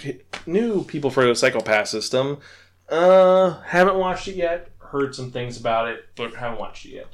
new 0.45 0.83
people 0.85 1.09
for 1.09 1.25
the 1.25 1.35
Psycho-Pass 1.35 1.89
system. 1.89 2.37
Uh, 2.87 3.59
haven't 3.63 3.95
watched 3.95 4.27
it 4.27 4.35
yet. 4.35 4.69
Heard 4.79 5.15
some 5.15 5.31
things 5.31 5.59
about 5.59 5.89
it, 5.89 6.05
but 6.15 6.35
haven't 6.35 6.59
watched 6.59 6.85
it 6.85 6.91
yet. 6.91 7.07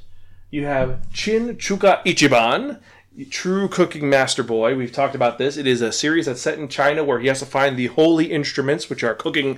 You 0.49 0.65
have 0.65 0.99
Shin 1.11 1.57
Chuka 1.57 2.03
Ichiban, 2.05 2.79
True 3.25 3.67
Cooking 3.67 4.09
Master 4.09 4.43
Boy. 4.43 4.75
We've 4.75 4.91
talked 4.91 5.15
about 5.15 5.37
this. 5.37 5.57
It 5.57 5.65
is 5.65 5.81
a 5.81 5.91
series 5.91 6.27
that's 6.27 6.41
set 6.41 6.59
in 6.59 6.67
China 6.67 7.03
where 7.03 7.19
he 7.19 7.27
has 7.27 7.39
to 7.39 7.45
find 7.45 7.75
the 7.75 7.87
holy 7.87 8.31
instruments, 8.31 8.89
which 8.89 9.03
are 9.03 9.15
cooking, 9.15 9.57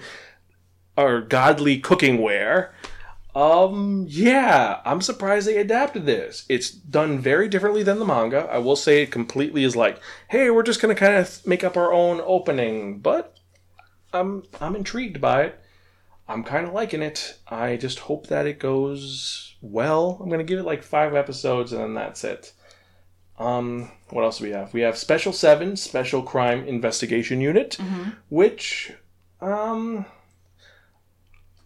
are 0.95 1.19
godly 1.21 1.79
cooking 1.79 2.21
ware. 2.21 2.73
Um, 3.35 4.05
yeah, 4.09 4.81
I'm 4.85 5.01
surprised 5.01 5.47
they 5.47 5.57
adapted 5.57 6.05
this. 6.05 6.45
It's 6.49 6.71
done 6.71 7.19
very 7.19 7.47
differently 7.47 7.83
than 7.83 7.99
the 7.99 8.05
manga. 8.05 8.47
I 8.51 8.57
will 8.57 8.75
say 8.75 9.03
it 9.03 9.11
completely 9.11 9.63
is 9.63 9.75
like, 9.75 10.01
hey, 10.29 10.49
we're 10.49 10.63
just 10.63 10.81
gonna 10.81 10.95
kind 10.95 11.15
of 11.15 11.45
make 11.45 11.63
up 11.63 11.77
our 11.77 11.93
own 11.93 12.21
opening, 12.23 12.99
but 12.99 13.37
I'm 14.13 14.43
I'm 14.59 14.75
intrigued 14.75 15.21
by 15.21 15.43
it. 15.43 15.59
I'm 16.27 16.43
kind 16.43 16.65
of 16.65 16.73
liking 16.73 17.01
it. 17.01 17.39
I 17.47 17.75
just 17.77 17.99
hope 17.99 18.27
that 18.27 18.47
it 18.47 18.59
goes 18.59 19.55
well. 19.61 20.17
I'm 20.21 20.29
gonna 20.29 20.43
give 20.43 20.59
it 20.59 20.65
like 20.65 20.81
five 20.83 21.13
episodes 21.13 21.71
and 21.71 21.81
then 21.81 21.93
that's 21.93 22.23
it. 22.23 22.53
Um, 23.39 23.91
what 24.09 24.23
else 24.23 24.39
do 24.39 24.43
we 24.45 24.51
have? 24.51 24.73
We 24.73 24.81
have 24.81 24.97
Special 24.97 25.31
Seven, 25.31 25.77
Special 25.77 26.21
Crime 26.21 26.67
Investigation 26.67 27.39
Unit, 27.39 27.77
which, 28.27 28.91
um, 29.39 30.05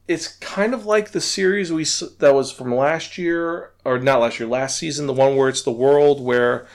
it's 0.08 0.28
kind 0.38 0.74
of 0.74 0.86
like 0.86 1.12
the 1.12 1.22
series 1.22 1.72
we 1.72 1.84
that 2.20 2.34
was 2.36 2.52
from 2.52 2.76
last 2.76 3.18
year, 3.18 3.72
or 3.84 3.98
not 4.00 4.20
last 4.20 4.40
year, 4.40 4.48
last 4.48 4.78
season. 4.78 5.08
The 5.08 5.14
one 5.14 5.36
where 5.36 5.50
it's 5.50 5.64
the 5.64 5.72
world 5.72 6.22
where 6.22 6.68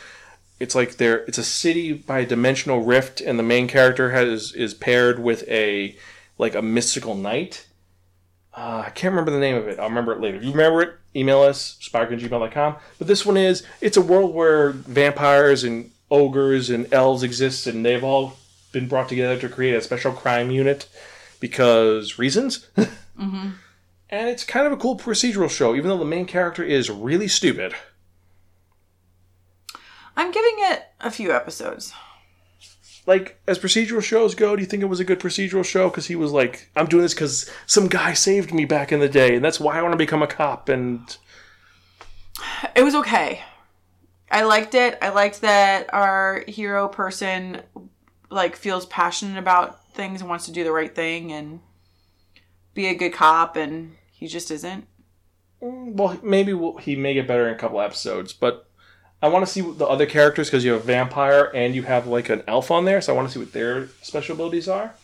it's 0.59 0.75
like 0.75 0.97
there, 0.97 1.19
it's 1.27 1.39
a 1.39 1.45
city 1.45 1.93
by 1.93 2.21
a 2.21 2.27
dimensional 2.27 2.81
rift, 2.83 3.21
and 3.21 3.39
the 3.39 3.45
main 3.45 3.69
character 3.69 4.11
has 4.11 4.53
is 4.53 4.75
paired 4.75 5.21
with 5.21 5.47
a 5.49 5.97
like 6.39 6.55
a 6.57 6.63
mystical 6.63 7.15
knight. 7.15 7.67
Uh, 8.59 8.83
I 8.87 8.91
can't 8.91 9.13
remember 9.13 9.31
the 9.31 9.39
name 9.39 9.55
of 9.55 9.69
it. 9.69 9.79
I'll 9.79 9.89
remember 9.89 10.13
it 10.13 10.21
later. 10.21 10.37
If 10.37 10.43
you 10.43 10.51
remember 10.51 10.83
it, 10.83 10.95
email 11.15 11.43
us, 11.43 11.79
spiraken@gmail.com. 11.81 12.77
But 12.99 13.07
this 13.07 13.25
one 13.25 13.37
is, 13.37 13.63
it's 13.81 13.97
a 13.97 14.03
world 14.03 14.35
where 14.35 14.71
vampires 14.71 15.63
and 15.63 15.93
ogres 16.11 16.69
and 16.69 16.93
elves 16.93 17.23
exist, 17.23 17.69
and 17.69 17.87
they've 17.87 18.03
all 18.03 18.37
been 18.73 18.89
brought 18.89 19.09
together 19.09 19.39
to 19.39 19.49
create 19.49 19.75
a 19.75 19.81
special 19.81 20.13
crime 20.13 20.51
unit 20.51 20.89
because 21.41 22.19
reasons. 22.19 22.67
Mm-hmm. 23.19 23.49
And 24.11 24.29
it's 24.29 24.45
kind 24.45 24.65
of 24.65 24.73
a 24.73 24.77
cool 24.77 24.97
procedural 24.97 25.51
show, 25.51 25.75
even 25.75 25.89
though 25.89 25.99
the 25.99 26.05
main 26.05 26.25
character 26.25 26.63
is 26.63 26.89
really 26.89 27.27
stupid. 27.27 27.75
I'm 30.17 30.31
giving 30.31 30.55
it 30.59 30.85
a 31.01 31.11
few 31.11 31.33
episodes. 31.33 31.93
Like, 33.09 33.41
as 33.49 33.59
procedural 33.59 34.03
shows 34.03 34.35
go, 34.35 34.55
do 34.55 34.61
you 34.61 34.69
think 34.69 34.83
it 34.83 34.87
was 34.87 35.01
a 35.01 35.05
good 35.05 35.19
procedural 35.19 35.65
show? 35.65 35.89
Because 35.89 36.09
he 36.09 36.15
was 36.15 36.31
like, 36.31 36.71
I'm 36.77 36.85
doing 36.85 37.05
this 37.05 37.15
because 37.15 37.51
some 37.65 37.89
guy 37.89 38.13
saved 38.13 38.53
me 38.53 38.67
back 38.67 38.93
in 38.93 39.01
the 39.01 39.09
day, 39.09 39.35
and 39.35 39.43
that's 39.43 39.59
why 39.59 39.79
I 39.79 39.83
want 39.83 39.95
to 39.95 39.97
become 39.97 40.23
a 40.23 40.27
cop. 40.27 40.69
And 40.69 41.17
It 42.77 42.83
was 42.83 42.95
okay. 42.95 43.41
I 44.31 44.43
liked 44.43 44.75
it. 44.75 44.99
I 45.01 45.09
liked 45.09 45.41
that 45.41 45.89
our 45.95 46.45
hero 46.47 46.87
person 46.87 47.63
like 48.29 48.57
feels 48.57 48.85
passionate 48.85 49.39
about 49.39 49.91
things 49.95 50.21
and 50.21 50.29
wants 50.29 50.45
to 50.45 50.53
do 50.53 50.63
the 50.63 50.71
right 50.71 50.95
thing 50.95 51.33
and 51.33 51.61
be 52.75 52.89
a 52.89 52.95
good 52.95 53.15
cop 53.15 53.57
and 53.57 53.97
he 54.13 54.27
just 54.29 54.51
isn't. 54.51 54.87
Mm, 55.63 55.95
Well, 55.95 56.19
maybe 56.23 56.53
we'll, 56.53 56.77
he 56.77 56.95
may 56.95 57.15
get 57.15 57.27
better 57.27 57.49
in 57.49 57.55
a 57.55 57.59
couple 57.59 57.81
episodes, 57.81 58.35
but 58.35 58.68
I 59.21 59.29
want 59.29 59.45
to 59.45 59.51
see 59.51 59.63
what 59.63 59.79
the 59.79 59.87
other 59.87 60.07
characters 60.07 60.49
because 60.49 60.65
you 60.65 60.73
have 60.73 60.83
a 60.83 60.85
vampire 60.85 61.51
and 61.55 61.75
you 61.75 61.83
have 61.83 62.07
like 62.07 62.29
an 62.29 62.43
elf 62.47 62.71
on 62.71 62.85
there, 62.85 63.01
so 63.01 63.13
I 63.13 63.17
want 63.17 63.29
to 63.29 63.35
see 63.35 63.41
what 63.41 63.53
their 63.53 63.89
special 64.03 64.35
abilities 64.35 64.69
are. 64.69 64.95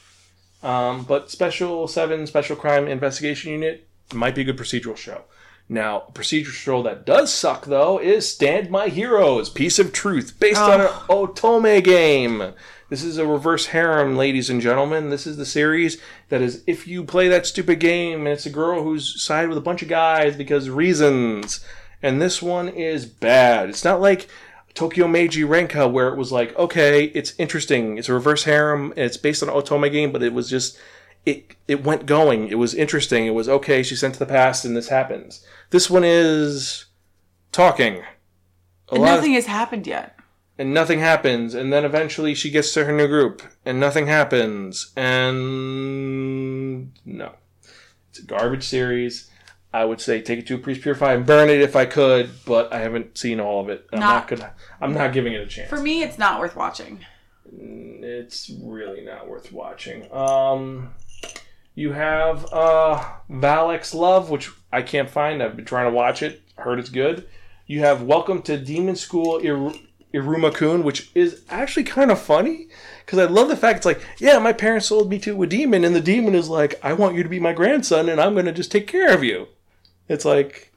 Um, 0.63 1.05
but 1.05 1.31
Special 1.31 1.89
Seven 1.89 2.27
Special 2.27 2.57
Crime 2.57 2.87
Investigation 2.87 3.53
Unit 3.53 3.87
might 4.15 4.35
be 4.35 4.43
a 4.43 4.45
good 4.45 4.57
procedural 4.57 4.97
show. 4.97 5.25
Now, 5.69 6.05
a 6.09 6.13
procedural 6.13 6.53
show 6.53 6.83
that 6.83 7.07
does 7.07 7.33
suck 7.33 7.67
though 7.67 7.99
is 7.99 8.31
Stand 8.31 8.71
My 8.71 8.89
Heroes: 8.89 9.51
Piece 9.51 9.79
of 9.79 9.93
Truth, 9.93 10.39
based 10.39 10.61
on 10.61 10.81
an 10.81 10.89
Otome 11.09 11.83
game. 11.83 12.55
This 12.91 13.03
is 13.03 13.19
a 13.19 13.27
reverse 13.27 13.67
harem, 13.67 14.17
ladies 14.17 14.51
and 14.51 14.61
gentlemen. 14.61 15.11
This 15.11 15.27
is 15.27 15.37
the 15.37 15.47
series 15.47 16.01
that 16.29 16.43
is 16.43 16.63
if 16.67 16.87
you 16.87 17.03
play 17.03 17.29
that 17.29 17.47
stupid 17.47 17.81
game 17.81 18.21
and 18.21 18.29
it's 18.29 18.47
a 18.47 18.51
girl 18.51 18.83
who's 18.83 19.21
sided 19.21 19.49
with 19.49 19.59
a 19.59 19.63
bunch 19.63 19.83
of 19.83 19.89
guys 19.89 20.37
because 20.37 20.71
reasons. 20.71 21.65
And 22.05 22.21
this 22.21 22.43
one 22.43 22.69
is 22.69 23.07
bad. 23.07 23.71
It's 23.71 23.83
not 23.85 24.01
like 24.01 24.29
Tokyo 24.75 25.09
Meiji 25.09 25.43
Renka 25.43 25.91
where 25.91 26.09
it 26.09 26.17
was 26.19 26.31
like, 26.31 26.55
okay, 26.59 27.05
it's 27.05 27.33
interesting. 27.39 27.97
It's 27.97 28.09
a 28.11 28.15
reverse 28.15 28.45
harem. 28.45 28.93
It's 28.97 29.17
based 29.17 29.43
on 29.43 29.49
an 29.49 29.55
Otome 29.55 29.91
game, 29.91 30.13
but 30.13 30.23
it 30.23 30.35
was 30.35 30.51
just 30.51 30.79
it 31.25 31.57
it 31.67 31.83
went 31.83 32.05
going. 32.05 32.49
It 32.49 32.59
was 32.59 32.75
interesting. 32.75 33.25
It 33.27 33.31
was 33.35 33.49
okay. 33.49 33.83
She's 33.83 34.01
sent 34.01 34.13
to 34.15 34.19
the 34.21 34.27
past, 34.27 34.65
and 34.67 34.77
this 34.77 34.89
happens. 34.89 35.43
This 35.71 35.89
one 35.89 36.05
is 36.05 36.85
talking. 37.53 38.03
A 38.91 38.95
And 38.95 39.01
lot 39.03 39.09
of- 39.13 39.17
nothing 39.21 39.33
has 39.33 39.47
happened 39.47 39.87
yet. 39.87 40.15
and 40.59 40.75
nothing 40.75 40.99
happens 41.01 41.55
and 41.55 41.73
then 41.73 41.85
eventually 41.85 42.35
she 42.35 42.51
gets 42.51 42.73
to 42.75 42.85
her 42.85 42.93
new 42.93 43.09
group 43.09 43.43
and 43.65 43.81
nothing 43.81 44.07
happens 44.07 44.93
and 44.95 46.91
no 47.05 47.33
it's 48.09 48.19
a 48.21 48.23
garbage 48.25 48.63
series 48.63 49.31
i 49.75 49.85
would 49.85 50.01
say 50.01 50.23
take 50.23 50.39
it 50.39 50.47
to 50.47 50.55
a 50.55 50.59
priest 50.59 50.81
purify 50.81 51.13
and 51.13 51.27
burn 51.27 51.49
it 51.51 51.61
if 51.61 51.75
i 51.77 51.85
could 51.85 52.31
but 52.47 52.73
i 52.73 52.79
haven't 52.79 53.19
seen 53.19 53.39
all 53.41 53.61
of 53.61 53.69
it 53.69 53.87
i'm 53.93 54.01
not, 54.01 54.09
Not- 54.09 54.29
gonna 54.29 54.53
i'm 54.81 54.95
not 54.95 55.13
giving 55.13 55.33
it 55.35 55.43
a 55.43 55.47
chance 55.47 55.69
For 55.69 55.81
me, 55.81 56.03
it's 56.03 56.19
not 56.19 56.41
worth 56.41 56.57
watching. 56.57 57.01
it's 57.53 58.51
really 58.63 59.03
not 59.05 59.29
worth 59.29 59.53
watching 59.53 60.11
um 60.13 60.95
you 61.75 61.93
have 61.93 62.47
uh 62.53 63.05
Val 63.29 63.73
x 63.73 63.93
Love, 63.95 64.31
which 64.31 64.49
I 64.73 64.83
can't 64.83 65.11
find. 65.11 65.43
I've 65.43 65.57
been 65.57 65.65
trying 65.65 65.91
to 65.91 65.97
watch 65.97 66.23
it. 66.23 66.41
Heard 66.57 66.79
it's 66.79 66.89
good. 66.89 67.27
You 67.67 67.81
have 67.81 68.03
Welcome 68.03 68.43
to 68.43 68.57
Demon 68.57 68.95
School 68.95 69.39
Ir- 69.39 69.73
Iruma-kun, 70.15 70.85
which 70.85 71.11
is 71.17 71.43
actually 71.51 71.83
kind 71.83 72.13
of 72.13 72.21
funny 72.21 72.69
because 73.05 73.19
I 73.19 73.25
love 73.25 73.49
the 73.49 73.57
fact 73.57 73.79
it's 73.79 73.87
like, 73.87 74.01
yeah, 74.19 74.39
my 74.39 74.53
parents 74.53 74.87
sold 74.87 75.11
me 75.11 75.19
to 75.21 75.43
a 75.43 75.49
demon, 75.49 75.85
and 75.85 75.97
the 75.97 76.01
demon 76.01 76.37
is 76.37 76.49
like, 76.49 76.79
I 76.81 76.93
want 76.93 77.17
you 77.17 77.25
to 77.25 77.29
be 77.29 77.41
my 77.41 77.53
grandson, 77.53 78.09
and 78.09 78.21
I'm 78.21 78.35
going 78.35 78.47
to 78.47 78.53
just 78.53 78.71
take 78.71 78.87
care 78.87 79.13
of 79.13 79.25
you. 79.25 79.49
It's 80.09 80.25
like, 80.25 80.73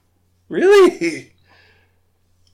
really? 0.48 1.32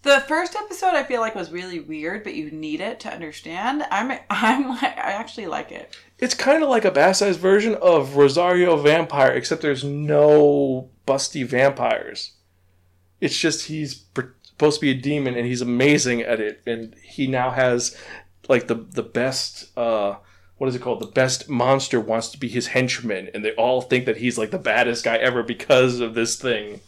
The 0.02 0.20
first 0.28 0.54
episode 0.54 0.94
I 0.94 1.02
feel 1.02 1.20
like 1.20 1.34
was 1.34 1.50
really 1.50 1.80
weird, 1.80 2.24
but 2.24 2.34
you 2.34 2.50
need 2.50 2.80
it 2.82 3.00
to 3.00 3.12
understand. 3.12 3.84
I'm 3.90 4.18
I'm 4.28 4.68
like 4.82 4.82
I 4.82 5.12
actually 5.12 5.46
like 5.46 5.72
it. 5.72 5.96
It's 6.18 6.34
kind 6.34 6.62
of 6.62 6.68
like 6.68 6.84
a 6.84 6.90
bastardized 6.90 7.38
version 7.38 7.74
of 7.76 8.16
Rosario 8.16 8.76
Vampire, 8.76 9.32
except 9.32 9.62
there's 9.62 9.82
no 9.84 10.90
busty 11.06 11.46
vampires. 11.46 12.32
It's 13.20 13.38
just 13.38 13.66
he's 13.66 14.04
supposed 14.42 14.80
to 14.80 14.80
be 14.80 14.90
a 14.90 14.94
demon, 15.00 15.36
and 15.36 15.46
he's 15.46 15.62
amazing 15.62 16.20
at 16.20 16.38
it, 16.40 16.60
and 16.66 16.94
he 17.02 17.26
now 17.26 17.50
has 17.50 17.96
like 18.48 18.66
the 18.66 18.74
the 18.74 19.02
best. 19.02 19.76
uh 19.78 20.16
what 20.64 20.70
is 20.70 20.76
it 20.76 20.80
called? 20.80 21.00
The 21.00 21.06
best 21.06 21.50
monster 21.50 22.00
wants 22.00 22.30
to 22.30 22.38
be 22.38 22.48
his 22.48 22.68
henchman, 22.68 23.28
and 23.34 23.44
they 23.44 23.52
all 23.52 23.82
think 23.82 24.06
that 24.06 24.16
he's 24.16 24.38
like 24.38 24.50
the 24.50 24.56
baddest 24.56 25.04
guy 25.04 25.18
ever 25.18 25.42
because 25.42 26.00
of 26.00 26.14
this 26.14 26.36
thing. 26.36 26.80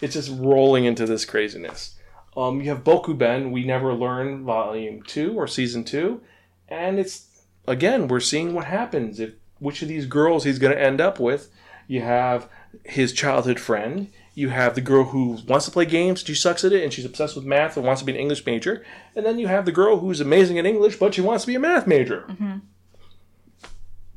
It's 0.00 0.14
just 0.14 0.32
rolling 0.36 0.84
into 0.84 1.06
this 1.06 1.24
craziness. 1.24 1.94
Um, 2.36 2.60
you 2.60 2.70
have 2.70 2.82
Bokuben, 2.82 3.52
We 3.52 3.62
Never 3.62 3.94
Learn, 3.94 4.42
Volume 4.44 5.04
2 5.04 5.38
or 5.38 5.46
Season 5.46 5.84
2, 5.84 6.20
and 6.68 6.98
it's 6.98 7.44
again, 7.68 8.08
we're 8.08 8.18
seeing 8.18 8.52
what 8.52 8.64
happens 8.64 9.20
if 9.20 9.34
which 9.60 9.80
of 9.80 9.86
these 9.86 10.06
girls 10.06 10.42
he's 10.42 10.58
going 10.58 10.74
to 10.74 10.82
end 10.82 11.00
up 11.00 11.20
with. 11.20 11.52
You 11.86 12.00
have 12.00 12.48
his 12.84 13.12
childhood 13.12 13.60
friend. 13.60 14.10
You 14.34 14.48
have 14.48 14.74
the 14.74 14.80
girl 14.80 15.04
who 15.04 15.38
wants 15.46 15.66
to 15.66 15.70
play 15.70 15.84
games, 15.84 16.24
she 16.26 16.34
sucks 16.34 16.64
at 16.64 16.72
it, 16.72 16.82
and 16.82 16.92
she's 16.92 17.04
obsessed 17.04 17.36
with 17.36 17.44
math 17.44 17.76
and 17.76 17.86
wants 17.86 18.00
to 18.00 18.06
be 18.06 18.12
an 18.12 18.18
English 18.18 18.44
major. 18.44 18.84
And 19.14 19.24
then 19.24 19.38
you 19.38 19.46
have 19.46 19.66
the 19.66 19.72
girl 19.72 19.98
who's 19.98 20.20
amazing 20.20 20.58
at 20.58 20.66
English, 20.66 20.96
but 20.96 21.14
she 21.14 21.20
wants 21.20 21.44
to 21.44 21.46
be 21.46 21.54
a 21.54 21.60
math 21.60 21.86
major. 21.86 22.24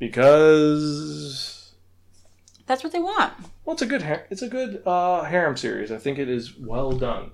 Because 0.04 1.72
That's 2.68 2.84
what 2.84 2.92
they 2.92 3.00
want. 3.00 3.34
well, 3.64 3.74
it's 3.74 3.82
a 3.82 3.86
good 3.86 4.04
it's 4.30 4.42
a 4.42 4.50
good 4.50 4.84
uh, 4.86 5.24
harem 5.24 5.56
series. 5.56 5.94
I 5.94 5.98
think 5.98 6.20
it 6.20 6.28
is 6.28 6.58
well 6.58 6.92
done. 6.92 7.32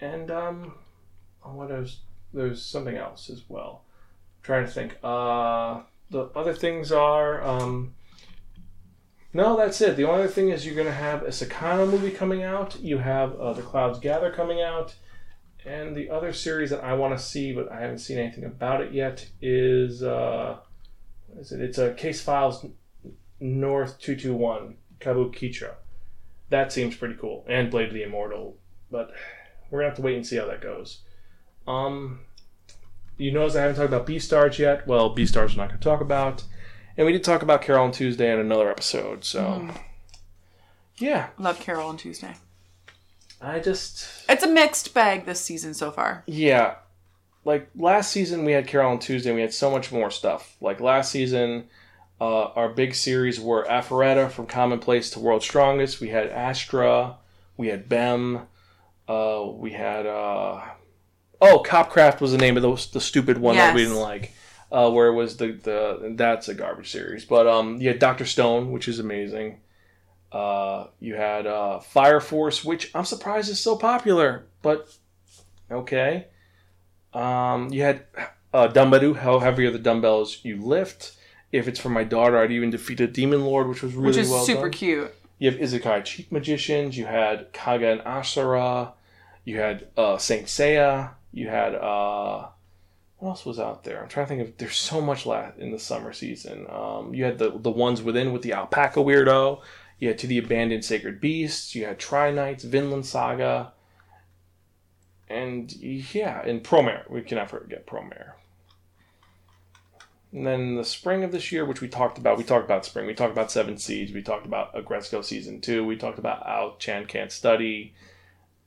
And 0.00 0.28
um, 0.30 0.74
oh, 1.44 1.54
what 1.54 1.70
else? 1.70 2.00
There's 2.32 2.60
something 2.60 2.96
else 2.96 3.30
as 3.30 3.42
well. 3.48 3.84
trying 4.42 4.66
to 4.66 4.72
think. 4.72 4.98
Uh, 5.04 5.82
the 6.10 6.24
other 6.34 6.52
things 6.52 6.90
are 6.90 7.40
um, 7.42 7.94
no, 9.32 9.56
that's 9.56 9.80
it. 9.80 9.96
The 9.96 10.04
only 10.04 10.24
other 10.24 10.32
thing 10.32 10.50
is 10.50 10.66
you're 10.66 10.74
gonna 10.74 10.90
have 10.90 11.22
a 11.22 11.28
Saekano 11.28 11.88
movie 11.88 12.10
coming 12.10 12.42
out. 12.42 12.76
You 12.80 12.98
have 12.98 13.38
uh, 13.38 13.52
the 13.52 13.62
Clouds 13.62 14.00
Gather 14.00 14.32
coming 14.32 14.60
out, 14.60 14.96
and 15.64 15.94
the 15.96 16.10
other 16.10 16.32
series 16.32 16.70
that 16.70 16.82
I 16.82 16.94
want 16.94 17.16
to 17.16 17.24
see, 17.24 17.52
but 17.52 17.70
I 17.70 17.80
haven't 17.80 17.98
seen 17.98 18.18
anything 18.18 18.44
about 18.44 18.80
it 18.80 18.92
yet, 18.92 19.28
is 19.40 20.02
uh, 20.02 20.58
is 21.38 21.52
it? 21.52 21.60
It's 21.60 21.78
a 21.78 21.92
Case 21.94 22.20
Files 22.22 22.66
North 23.40 23.98
two 24.00 24.16
two 24.16 24.34
one 24.34 24.76
Kabukicho. 25.00 25.74
That 26.50 26.72
seems 26.72 26.96
pretty 26.96 27.14
cool, 27.14 27.44
and 27.48 27.70
Blade 27.70 27.88
of 27.88 27.94
the 27.94 28.02
Immortal, 28.02 28.56
but 28.90 29.10
we're 29.70 29.80
gonna 29.80 29.88
have 29.90 29.96
to 29.96 30.02
wait 30.02 30.16
and 30.16 30.26
see 30.26 30.36
how 30.36 30.46
that 30.46 30.60
goes. 30.60 31.00
Um, 31.66 32.20
you 33.16 33.32
notice 33.32 33.56
I 33.56 33.62
haven't 33.62 33.76
talked 33.76 33.88
about 33.88 34.06
Beastars 34.06 34.58
yet. 34.58 34.86
Well, 34.86 35.14
Beastars 35.14 35.50
we're 35.56 35.62
not 35.62 35.68
gonna 35.70 35.80
talk 35.80 36.00
about, 36.00 36.44
and 36.96 37.06
we 37.06 37.12
did 37.12 37.24
talk 37.24 37.42
about 37.42 37.62
Carole 37.62 37.90
& 37.90 37.92
Tuesday 37.92 38.32
in 38.32 38.38
another 38.38 38.70
episode. 38.70 39.24
So, 39.24 39.68
yeah, 40.98 41.28
Love 41.38 41.58
Carole 41.60 41.94
& 41.94 41.96
Tuesday. 41.96 42.34
I 43.40 43.58
just 43.58 44.24
It's 44.28 44.44
a 44.44 44.48
mixed 44.48 44.94
bag 44.94 45.26
this 45.26 45.40
season 45.40 45.74
so 45.74 45.90
far. 45.90 46.22
yeah, 46.26 46.76
like 47.44 47.68
last 47.76 48.10
season 48.10 48.44
we 48.44 48.52
had 48.52 48.66
Carole 48.66 48.98
& 48.98 48.98
Tuesday. 48.98 49.30
and 49.30 49.36
We 49.36 49.42
had 49.42 49.52
so 49.52 49.70
much 49.70 49.92
more 49.92 50.10
stuff. 50.10 50.56
Like 50.60 50.80
last 50.80 51.10
season, 51.10 51.68
uh, 52.20 52.44
our 52.44 52.68
big 52.68 52.94
series 52.94 53.40
were 53.40 53.64
Arifureta 53.64 54.30
from 54.30 54.46
Commonplace 54.46 55.10
to 55.10 55.20
World's 55.20 55.44
Strongest. 55.44 56.00
We 56.00 56.08
had 56.08 56.28
Astra. 56.28 57.16
We 57.56 57.68
had 57.68 57.88
Bem. 57.88 58.46
Uh, 59.06 59.46
we 59.52 59.72
had 59.72 60.06
uh, 60.06 60.62
oh, 61.40 61.62
Copcraft 61.66 62.20
was 62.20 62.32
the 62.32 62.38
name 62.38 62.56
of 62.56 62.62
the, 62.62 62.88
the 62.92 63.00
stupid 63.00 63.38
one 63.38 63.56
that 63.56 63.74
we 63.74 63.82
didn't 63.82 63.96
like. 63.96 64.32
Uh, 64.72 64.90
where 64.90 65.06
it 65.06 65.14
was 65.14 65.36
the, 65.36 65.52
the 65.52 66.14
that's 66.16 66.48
a 66.48 66.54
garbage 66.54 66.90
series. 66.90 67.24
But 67.24 67.46
um, 67.46 67.80
you 67.80 67.88
had 67.88 67.98
Doctor 68.00 68.24
Stone, 68.24 68.72
which 68.72 68.88
is 68.88 68.98
amazing. 68.98 69.60
Uh, 70.32 70.88
you 70.98 71.14
had 71.14 71.46
uh, 71.46 71.78
Fire 71.78 72.18
Force, 72.18 72.64
which 72.64 72.90
I'm 72.92 73.04
surprised 73.04 73.50
is 73.50 73.60
so 73.60 73.76
popular, 73.76 74.46
but 74.62 74.88
okay. 75.70 76.26
Um, 77.14 77.72
you 77.72 77.82
had 77.82 78.04
uh, 78.52 78.66
Dumbbell, 78.68 79.14
how 79.14 79.38
heavy 79.38 79.66
are 79.66 79.70
the 79.70 79.78
dumbbells 79.78 80.40
you 80.42 80.56
lift? 80.60 81.16
If 81.52 81.68
it's 81.68 81.78
for 81.78 81.88
my 81.88 82.04
daughter, 82.04 82.38
I'd 82.38 82.50
even 82.50 82.70
defeat 82.70 83.00
a 83.00 83.06
Demon 83.06 83.44
Lord, 83.44 83.68
which 83.68 83.82
was 83.82 83.94
really 83.94 84.08
which 84.08 84.16
is 84.16 84.30
well 84.30 84.44
super 84.44 84.62
done. 84.62 84.70
cute. 84.72 85.14
You 85.38 85.50
have 85.50 85.60
Isekai 85.60 86.04
Cheat 86.04 86.32
Magicians. 86.32 86.96
You 86.96 87.06
had 87.06 87.52
Kengan 87.52 88.02
Ashura. 88.04 88.92
You 89.44 89.58
had 89.58 89.88
uh, 89.96 90.18
Saint 90.18 90.46
Seiya. 90.46 91.10
You 91.32 91.48
had 91.48 91.74
uh, 91.74 92.48
what 93.18 93.28
else 93.30 93.46
was 93.46 93.60
out 93.60 93.84
there? 93.84 94.02
I'm 94.02 94.08
trying 94.08 94.26
to 94.26 94.28
think 94.28 94.48
of. 94.48 94.56
There's 94.56 94.76
so 94.76 95.00
much 95.00 95.26
left 95.26 95.58
in 95.58 95.70
the 95.70 95.78
summer 95.78 96.12
season. 96.12 96.66
Um, 96.70 97.14
you 97.14 97.24
had 97.24 97.38
the 97.38 97.50
the 97.56 97.70
ones 97.70 98.02
within 98.02 98.32
with 98.32 98.42
the 98.42 98.52
alpaca 98.54 99.00
weirdo. 99.00 99.60
You 99.98 100.08
had 100.08 100.18
To 100.18 100.26
the 100.26 100.38
Abandoned 100.38 100.84
Sacred 100.84 101.20
Beasts. 101.20 101.74
You 101.74 101.84
had 101.86 101.98
Try 102.00 102.30
Knights, 102.32 102.64
Vinland 102.64 103.06
Saga, 103.06 103.72
and 105.28 105.72
yeah, 105.72 106.44
in 106.44 106.60
Promare. 106.60 107.08
We 107.10 107.22
cannot 107.22 107.50
forget 107.50 107.86
Promare. 107.86 108.32
And 110.32 110.46
then 110.46 110.60
in 110.60 110.76
the 110.76 110.84
spring 110.84 111.22
of 111.22 111.30
this 111.30 111.52
year, 111.52 111.64
which 111.64 111.80
we 111.80 111.88
talked 111.88 112.18
about, 112.18 112.36
we 112.36 112.44
talked 112.44 112.64
about 112.64 112.84
spring. 112.84 113.06
We 113.06 113.14
talked 113.14 113.32
about 113.32 113.52
Seven 113.52 113.78
Seeds. 113.78 114.12
We 114.12 114.22
talked 114.22 114.46
about 114.46 114.74
Aggretsuko 114.74 115.24
season 115.24 115.60
two. 115.60 115.84
We 115.84 115.96
talked 115.96 116.18
about 116.18 116.44
Ao-chan 116.44 117.06
Can't 117.06 117.30
Study. 117.30 117.94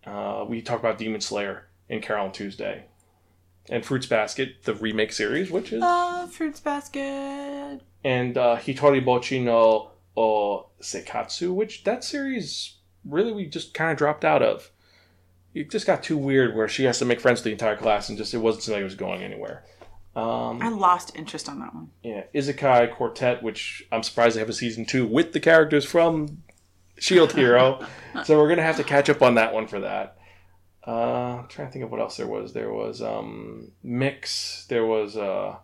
Uh, 0.05 0.45
we 0.47 0.61
talked 0.61 0.79
about 0.79 0.97
Demon 0.97 1.19
Slayer 1.19 1.67
in 1.89 1.99
Carole 2.01 2.31
& 2.31 2.31
Tuesday. 2.31 2.85
And 3.69 3.85
Fruits 3.85 4.05
Basket, 4.05 4.63
the 4.63 4.75
remake 4.75 5.11
series, 5.11 5.51
which 5.51 5.73
is. 5.73 5.81
Love 5.81 6.31
Fruits 6.31 6.61
Basket. 6.61 7.81
And 8.01 8.37
uh, 8.37 8.57
Hitori 8.57 9.03
Bochi 9.03 9.43
no 9.43 9.91
o 10.15 10.67
Seikatsu, 10.81 11.53
which 11.53 11.83
that 11.83 12.05
series 12.05 12.77
really 13.03 13.33
we 13.33 13.45
just 13.45 13.73
kind 13.73 13.91
of 13.91 13.97
dropped 13.97 14.23
out 14.23 14.41
of. 14.41 14.71
It 15.61 15.71
just 15.71 15.87
got 15.87 16.03
too 16.03 16.17
weird 16.17 16.55
where 16.55 16.67
she 16.67 16.83
has 16.85 16.99
to 16.99 17.05
make 17.05 17.19
friends 17.19 17.39
with 17.39 17.45
the 17.45 17.51
entire 17.51 17.75
class 17.75 18.09
and 18.09 18.17
just 18.17 18.33
it 18.33 18.37
wasn't 18.37 18.63
something 18.63 18.81
that 18.81 18.85
was 18.85 18.95
going 18.95 19.23
anywhere. 19.23 19.63
Um, 20.15 20.61
I 20.63 20.69
lost 20.69 21.15
interest 21.15 21.47
on 21.47 21.59
that 21.59 21.75
one. 21.75 21.91
yeah, 22.01 22.23
Isekai 22.33 22.95
Quartet, 22.95 23.43
which 23.43 23.85
I'm 23.91 24.01
surprised 24.01 24.35
they 24.35 24.39
have 24.39 24.49
a 24.49 24.53
season 24.53 24.85
two 24.85 25.05
with 25.05 25.33
the 25.33 25.39
characters 25.39 25.85
from 25.85 26.41
Shield 26.97 27.33
Hero. 27.33 27.85
so 28.25 28.37
we're 28.37 28.49
gonna 28.49 28.63
have 28.63 28.77
to 28.77 28.83
catch 28.83 29.09
up 29.09 29.21
on 29.21 29.35
that 29.35 29.53
one 29.53 29.67
for 29.67 29.79
that. 29.81 30.17
Uh, 30.87 31.39
I'm 31.41 31.47
trying 31.49 31.67
to 31.67 31.71
think 31.71 31.85
of 31.85 31.91
what 31.91 31.99
else 31.99 32.17
there 32.17 32.27
was. 32.27 32.53
There 32.53 32.73
was 32.73 33.01
um, 33.01 33.71
Mix. 33.83 34.65
There 34.69 34.85
was 34.85 35.17
uh, 35.17 35.57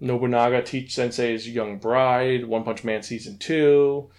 Nobunaga 0.00 0.62
Teach 0.62 0.94
Sensei's 0.94 1.48
Young 1.48 1.78
Bride. 1.78 2.46
One 2.46 2.64
Punch 2.64 2.82
Man 2.82 3.02
season 3.02 3.38
two. 3.38 4.10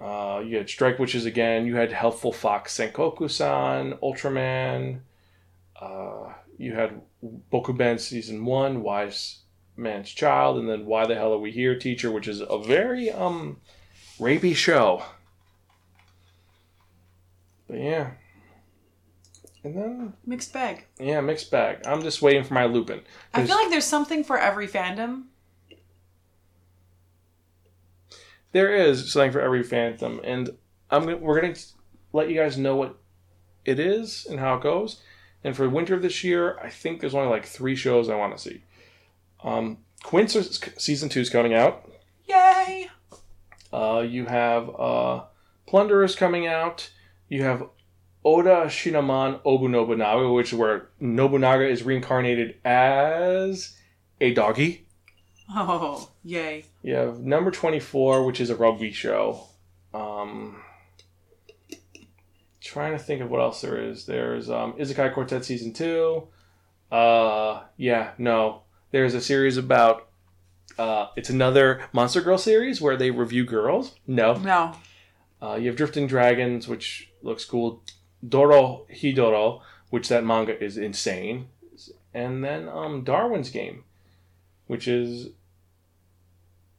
Uh, 0.00 0.42
you 0.44 0.56
had 0.58 0.68
Strike 0.68 0.98
Witches 0.98 1.24
again. 1.24 1.66
You 1.66 1.76
had 1.76 1.90
Helpful 1.92 2.32
Fox 2.32 2.76
Senkoku-san, 2.76 3.94
Ultraman. 4.02 5.00
Uh, 5.80 6.32
you 6.58 6.74
had 6.74 7.00
Bokuben 7.52 7.98
season 7.98 8.44
one, 8.44 8.82
Wise 8.82 9.38
Man's 9.76 10.10
Child, 10.10 10.58
and 10.58 10.68
then 10.68 10.84
Why 10.86 11.06
the 11.06 11.14
Hell 11.14 11.32
Are 11.34 11.38
We 11.38 11.50
Here, 11.50 11.78
Teacher, 11.78 12.10
which 12.10 12.28
is 12.28 12.40
a 12.40 12.58
very 12.58 13.10
um 13.10 13.58
rapey 14.18 14.54
show. 14.54 15.02
But 17.68 17.78
yeah. 17.78 18.10
And 19.64 19.76
then 19.76 20.12
Mixed 20.24 20.52
bag. 20.52 20.84
yeah, 21.00 21.20
mixed 21.20 21.50
bag. 21.50 21.78
I'm 21.86 22.02
just 22.02 22.22
waiting 22.22 22.44
for 22.44 22.54
my 22.54 22.66
Lupin. 22.66 23.00
I 23.34 23.44
feel 23.44 23.56
like 23.56 23.68
there's 23.70 23.84
something 23.84 24.22
for 24.22 24.38
every 24.38 24.68
fandom. 24.68 25.24
There 28.56 28.74
is 28.74 29.12
something 29.12 29.32
for 29.32 29.42
every 29.42 29.62
phantom, 29.62 30.18
and 30.24 30.48
I'm 30.90 31.20
we're 31.20 31.42
gonna 31.42 31.54
let 32.14 32.30
you 32.30 32.36
guys 32.36 32.56
know 32.56 32.74
what 32.74 32.96
it 33.66 33.78
is 33.78 34.26
and 34.30 34.40
how 34.40 34.54
it 34.54 34.62
goes. 34.62 35.02
And 35.44 35.54
for 35.54 35.68
winter 35.68 35.92
of 35.92 36.00
this 36.00 36.24
year, 36.24 36.58
I 36.60 36.70
think 36.70 37.00
there's 37.02 37.14
only 37.14 37.28
like 37.28 37.44
three 37.44 37.76
shows 37.76 38.08
I 38.08 38.16
want 38.16 38.34
to 38.34 38.42
see. 38.42 38.62
Um, 39.44 39.76
Quince 40.02 40.58
season 40.78 41.10
two 41.10 41.20
is 41.20 41.28
coming 41.28 41.52
out. 41.52 41.86
Yay! 42.26 42.88
Uh, 43.74 44.02
you 44.08 44.24
have 44.24 44.70
uh, 44.80 45.24
Plunderers 45.66 46.16
coming 46.16 46.46
out. 46.46 46.88
You 47.28 47.42
have 47.42 47.68
Oda 48.24 48.70
Cinnamon 48.70 49.38
Obu 49.44 49.68
Nobunaga, 49.68 50.32
which 50.32 50.54
is 50.54 50.58
where 50.58 50.88
Nobunaga 50.98 51.68
is 51.68 51.82
reincarnated 51.82 52.56
as 52.64 53.76
a 54.18 54.32
doggy. 54.32 54.85
Oh, 55.48 56.10
yay. 56.24 56.64
You 56.82 56.94
have 56.94 57.20
number 57.20 57.50
24, 57.50 58.24
which 58.24 58.40
is 58.40 58.50
a 58.50 58.56
rugby 58.56 58.90
show. 58.92 59.46
Um, 59.94 60.62
trying 62.60 62.92
to 62.92 62.98
think 62.98 63.22
of 63.22 63.30
what 63.30 63.40
else 63.40 63.60
there 63.60 63.80
is. 63.80 64.06
There's 64.06 64.50
um, 64.50 64.72
Isekai 64.74 65.14
Quartet 65.14 65.44
Season 65.44 65.72
2. 65.72 66.26
Uh, 66.90 67.62
yeah, 67.76 68.12
no. 68.18 68.62
There's 68.90 69.14
a 69.14 69.20
series 69.20 69.56
about. 69.56 70.08
Uh, 70.78 71.08
it's 71.16 71.30
another 71.30 71.88
Monster 71.92 72.20
Girl 72.20 72.36
series 72.36 72.82
where 72.82 72.96
they 72.96 73.10
review 73.10 73.44
girls. 73.44 73.94
No. 74.06 74.34
No. 74.34 74.74
Uh, 75.40 75.54
you 75.54 75.68
have 75.68 75.76
Drifting 75.76 76.06
Dragons, 76.06 76.68
which 76.68 77.10
looks 77.22 77.44
cool. 77.44 77.82
Dorohedoro, 78.26 79.62
which 79.90 80.08
that 80.08 80.24
manga 80.24 80.62
is 80.62 80.76
insane. 80.76 81.48
And 82.12 82.42
then 82.42 82.68
um, 82.68 83.04
Darwin's 83.04 83.50
Game, 83.50 83.84
which 84.66 84.88
is. 84.88 85.28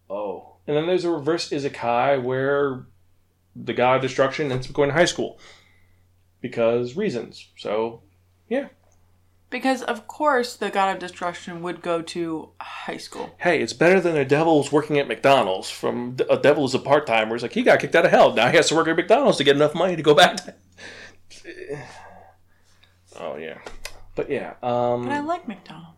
Oh. 0.09 0.55
And 0.67 0.75
then 0.75 0.87
there's 0.87 1.05
a 1.05 1.11
reverse 1.11 1.49
Isekai 1.49 2.21
where 2.21 2.85
the 3.55 3.73
god 3.73 3.97
of 3.97 4.01
destruction 4.01 4.51
ends 4.51 4.67
up 4.67 4.73
going 4.73 4.89
to 4.89 4.95
high 4.95 5.05
school. 5.05 5.39
Because 6.41 6.95
reasons. 6.95 7.47
So, 7.57 8.01
yeah. 8.47 8.67
Because, 9.49 9.81
of 9.81 10.07
course, 10.07 10.57
the 10.57 10.69
God 10.69 10.91
of 10.91 10.99
Destruction 10.99 11.61
would 11.61 11.81
go 11.81 12.01
to 12.01 12.49
high 12.59 12.97
school. 12.97 13.33
hey, 13.39 13.61
it's 13.61 13.71
better 13.71 14.01
than 14.01 14.17
a 14.17 14.25
devil 14.25 14.61
who's 14.61 14.73
working 14.73 14.99
at 14.99 15.07
McDonald's. 15.07 15.69
From 15.69 16.17
a 16.29 16.37
devil 16.37 16.63
who's 16.63 16.75
a 16.75 16.79
part 16.79 17.07
timer. 17.07 17.33
It's 17.33 17.43
like 17.43 17.53
he 17.53 17.63
got 17.63 17.79
kicked 17.79 17.95
out 17.95 18.03
of 18.03 18.11
hell. 18.11 18.33
Now 18.33 18.49
he 18.49 18.57
has 18.57 18.67
to 18.69 18.75
work 18.75 18.89
at 18.89 18.97
McDonald's 18.97 19.37
to 19.37 19.45
get 19.45 19.55
enough 19.55 19.73
money 19.73 19.95
to 19.95 20.03
go 20.03 20.13
back. 20.13 20.37
To... 20.37 20.53
Oh 23.19 23.37
yeah, 23.37 23.57
but 24.15 24.29
yeah. 24.29 24.53
Um, 24.61 25.05
But 25.05 25.13
I 25.13 25.19
like 25.21 25.47
McDonald's. 25.47 25.96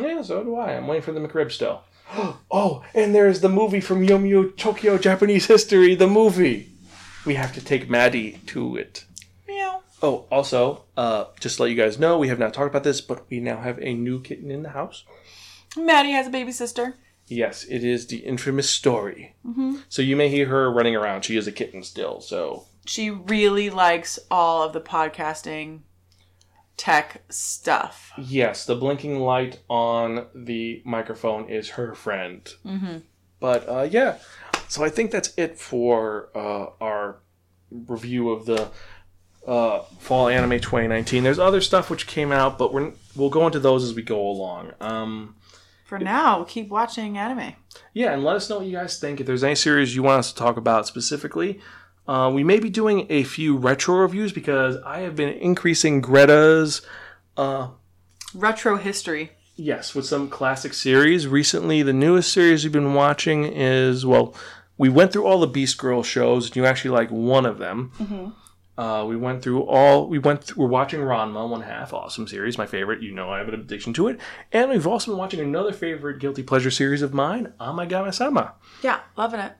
Yeah, 0.00 0.22
so 0.22 0.42
do 0.44 0.56
I. 0.56 0.74
I'm 0.76 0.86
waiting 0.86 1.02
for 1.02 1.12
the 1.12 1.20
McRib 1.20 1.50
still. 1.52 1.82
Oh, 2.50 2.84
and 2.94 3.14
there's 3.14 3.40
the 3.40 3.48
movie 3.48 3.80
from 3.80 4.04
Yomiuri 4.04 4.56
Tokyo 4.56 4.98
Japanese 4.98 5.46
History, 5.46 5.94
the 5.94 6.08
movie. 6.08 6.72
We 7.24 7.34
have 7.34 7.52
to 7.54 7.64
take 7.64 7.88
Maddie 7.88 8.40
to 8.46 8.76
it. 8.76 9.04
Meow. 9.46 9.82
Oh, 10.02 10.24
also, 10.32 10.82
uh, 10.96 11.26
just 11.38 11.56
to 11.56 11.62
let 11.62 11.70
you 11.70 11.76
guys 11.76 11.98
know, 12.00 12.18
we 12.18 12.26
have 12.28 12.38
not 12.40 12.52
talked 12.52 12.70
about 12.70 12.82
this, 12.82 13.00
but 13.00 13.24
we 13.30 13.38
now 13.38 13.60
have 13.60 13.78
a 13.80 13.94
new 13.94 14.20
kitten 14.20 14.50
in 14.50 14.64
the 14.64 14.70
house. 14.70 15.04
Maddie 15.76 16.10
has 16.10 16.26
a 16.26 16.30
baby 16.30 16.50
sister. 16.50 16.96
Yes, 17.28 17.62
it 17.64 17.84
is 17.84 18.08
the 18.08 18.16
infamous 18.18 18.68
story. 18.68 19.36
So 19.88 20.02
you 20.02 20.16
may 20.16 20.28
hear 20.28 20.46
her 20.46 20.68
running 20.72 20.96
around. 20.96 21.24
She 21.24 21.36
is 21.36 21.46
a 21.46 21.52
kitten 21.52 21.84
still, 21.84 22.20
so 22.20 22.66
She 22.86 23.08
really 23.10 23.70
likes 23.70 24.18
all 24.32 24.64
of 24.64 24.72
the 24.72 24.80
podcasting 24.80 25.82
tech 26.80 27.22
stuff. 27.28 28.10
yes, 28.16 28.64
the 28.64 28.74
blinking 28.74 29.20
light 29.20 29.60
on 29.68 30.26
the 30.34 30.80
microphone 30.86 31.46
is 31.50 31.68
her 31.70 31.94
friend. 31.94 32.48
Mm-hmm. 32.64 32.96
But 33.38 33.68
uh, 33.68 33.82
yeah, 33.90 34.16
so 34.68 34.82
I 34.82 34.88
think 34.88 35.10
that's 35.10 35.34
it 35.36 35.58
for 35.58 36.30
uh, 36.34 36.66
our 36.80 37.20
review 37.70 38.30
of 38.30 38.46
the 38.46 38.70
uh, 39.46 39.80
fall 39.98 40.28
anime 40.28 40.58
2019. 40.58 41.22
There's 41.22 41.38
other 41.38 41.60
stuff 41.60 41.90
which 41.90 42.06
came 42.06 42.32
out, 42.32 42.56
but 42.56 42.72
we're, 42.72 42.92
we'll 43.14 43.28
go 43.30 43.44
into 43.46 43.60
those 43.60 43.84
as 43.84 43.94
we 43.94 44.00
go 44.02 44.18
along. 44.26 44.72
Um, 44.80 45.36
For 45.84 45.98
now, 45.98 46.44
keep 46.44 46.68
watching 46.70 47.18
anime. 47.18 47.54
yeah, 47.92 48.12
and 48.14 48.24
let 48.24 48.36
us 48.36 48.48
know 48.48 48.56
what 48.58 48.66
you 48.66 48.72
guys 48.72 48.98
think. 48.98 49.20
If 49.20 49.26
there's 49.26 49.44
any 49.44 49.54
series 49.54 49.94
you 49.94 50.02
want 50.02 50.20
us 50.20 50.32
to 50.32 50.38
talk 50.38 50.56
about 50.56 50.86
specifically, 50.86 51.60
uh, 52.10 52.28
we 52.28 52.42
may 52.42 52.58
be 52.58 52.68
doing 52.68 53.06
a 53.08 53.22
few 53.22 53.56
retro 53.56 53.94
reviews 53.94 54.32
because 54.32 54.76
I 54.84 55.00
have 55.00 55.14
been 55.14 55.28
increasing 55.28 56.00
Greta's. 56.00 56.82
Uh, 57.36 57.68
Retro 58.34 58.76
history. 58.76 59.30
Yes, 59.54 59.94
with 59.94 60.06
some 60.06 60.28
classic 60.28 60.74
series. 60.74 61.28
Recently, 61.28 61.82
the 61.82 61.92
newest 61.92 62.32
series 62.32 62.64
we've 62.64 62.72
been 62.72 62.94
watching 62.94 63.44
is 63.44 64.04
well, 64.04 64.34
we 64.76 64.88
went 64.88 65.12
through 65.12 65.24
all 65.24 65.38
the 65.38 65.46
Beast 65.46 65.78
Girl 65.78 66.02
shows, 66.02 66.46
and 66.46 66.56
you 66.56 66.66
actually 66.66 66.90
like 66.90 67.10
one 67.10 67.46
of 67.46 67.58
them. 67.58 68.34
Uh, 68.76 69.04
we 69.06 69.16
went 69.16 69.42
through 69.42 69.62
all. 69.62 70.08
We 70.08 70.18
went. 70.18 70.46
Th- 70.46 70.56
we're 70.56 70.66
watching 70.66 71.00
Ranma 71.00 71.48
one 71.48 71.60
half, 71.60 71.92
awesome 71.92 72.26
series, 72.26 72.58
my 72.58 72.66
favorite. 72.66 73.02
You 73.02 73.12
know, 73.12 73.30
I 73.30 73.38
have 73.38 73.46
an 73.48 73.54
addiction 73.54 73.92
to 73.94 74.08
it, 74.08 74.18
and 74.50 74.70
we've 74.70 74.86
also 74.86 75.12
been 75.12 75.18
watching 75.18 75.38
another 75.38 75.72
favorite 75.72 76.18
guilty 76.18 76.42
pleasure 76.42 76.72
series 76.72 77.02
of 77.02 77.14
mine, 77.14 77.52
Amagama 77.60 78.12
Sama. 78.12 78.54
Yeah, 78.82 78.98
loving 79.16 79.38
it. 79.38 79.52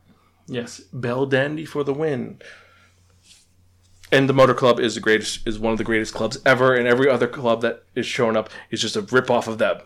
Yes, 0.51 0.81
Belldandy 0.93 1.67
for 1.67 1.85
the 1.85 1.95
win. 1.95 2.41
And 4.11 4.29
the 4.29 4.33
Motor 4.33 4.53
Club 4.55 4.81
is 4.81 4.97
the 4.97 5.01
greatest, 5.01 5.47
is 5.47 5.61
one 5.61 5.71
of 5.71 5.79
the 5.79 5.85
greatest 5.85 6.13
clubs 6.13 6.39
ever, 6.45 6.75
and 6.75 6.89
every 6.89 7.09
other 7.09 7.29
club 7.29 7.63
that 7.63 7.85
is 7.95 8.05
showing 8.05 8.37
up 8.37 8.51
is 8.69 8.81
just 8.81 8.97
a 8.97 9.01
rip 9.03 9.31
off 9.31 9.47
of 9.47 9.59
them. 9.59 9.79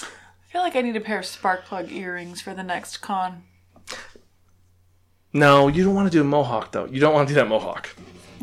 I 0.00 0.06
feel 0.50 0.62
like 0.62 0.74
I 0.74 0.80
need 0.80 0.96
a 0.96 1.00
pair 1.00 1.18
of 1.18 1.26
spark 1.26 1.66
plug 1.66 1.92
earrings 1.92 2.40
for 2.40 2.54
the 2.54 2.62
next 2.62 2.98
con. 2.98 3.42
No, 5.34 5.68
you 5.68 5.84
don't 5.84 5.94
want 5.94 6.10
to 6.10 6.16
do 6.16 6.22
a 6.22 6.24
mohawk 6.24 6.72
though. 6.72 6.86
You 6.86 7.00
don't 7.00 7.12
want 7.12 7.28
to 7.28 7.34
do 7.34 7.38
that 7.38 7.48
mohawk. 7.48 7.94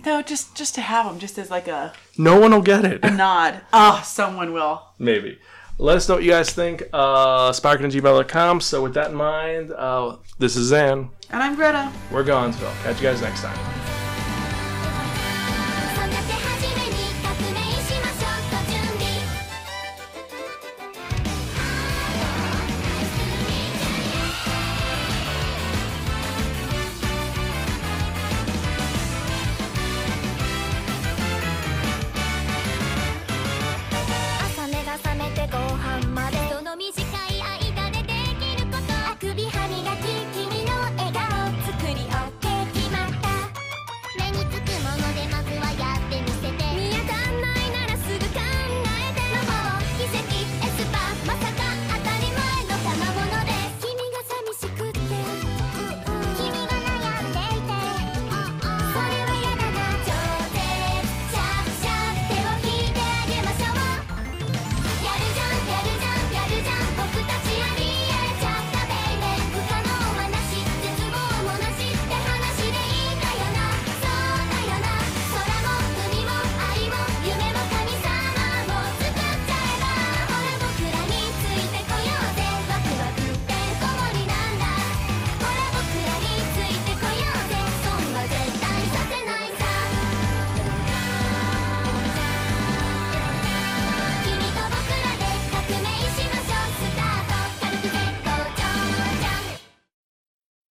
No, 0.06 0.22
just 0.22 0.56
just 0.56 0.76
to 0.76 0.82
have 0.82 1.08
them, 1.08 1.18
just 1.18 1.40
as 1.40 1.50
like 1.50 1.68
a 1.68 1.94
No 2.20 2.38
one 2.38 2.52
will 2.52 2.62
get 2.62 2.84
it. 2.84 3.00
A 3.02 3.10
nod. 3.10 3.62
Ah, 3.72 4.02
someone 4.04 4.52
will. 4.52 4.82
Maybe. 5.00 5.40
Let 5.78 5.96
us 5.96 6.10
know 6.10 6.16
what 6.16 6.24
you 6.26 6.32
guys 6.32 6.50
think. 6.52 6.84
Uh, 6.92 7.52
SparkinandGmail.com. 7.52 8.60
So 8.60 8.84
with 8.84 8.94
that 8.96 9.12
in 9.12 9.16
mind, 9.16 9.72
uh, 9.72 10.18
this 10.38 10.58
is 10.58 10.68
Zan. 10.68 11.12
And 11.30 11.42
I'm 11.42 11.56
Greta. 11.56 11.90
We're 12.12 12.26
gone. 12.26 12.52
So 12.52 12.70
catch 12.84 12.98
you 12.98 13.04
guys 13.04 13.22
next 13.22 13.42
time. 13.42 13.99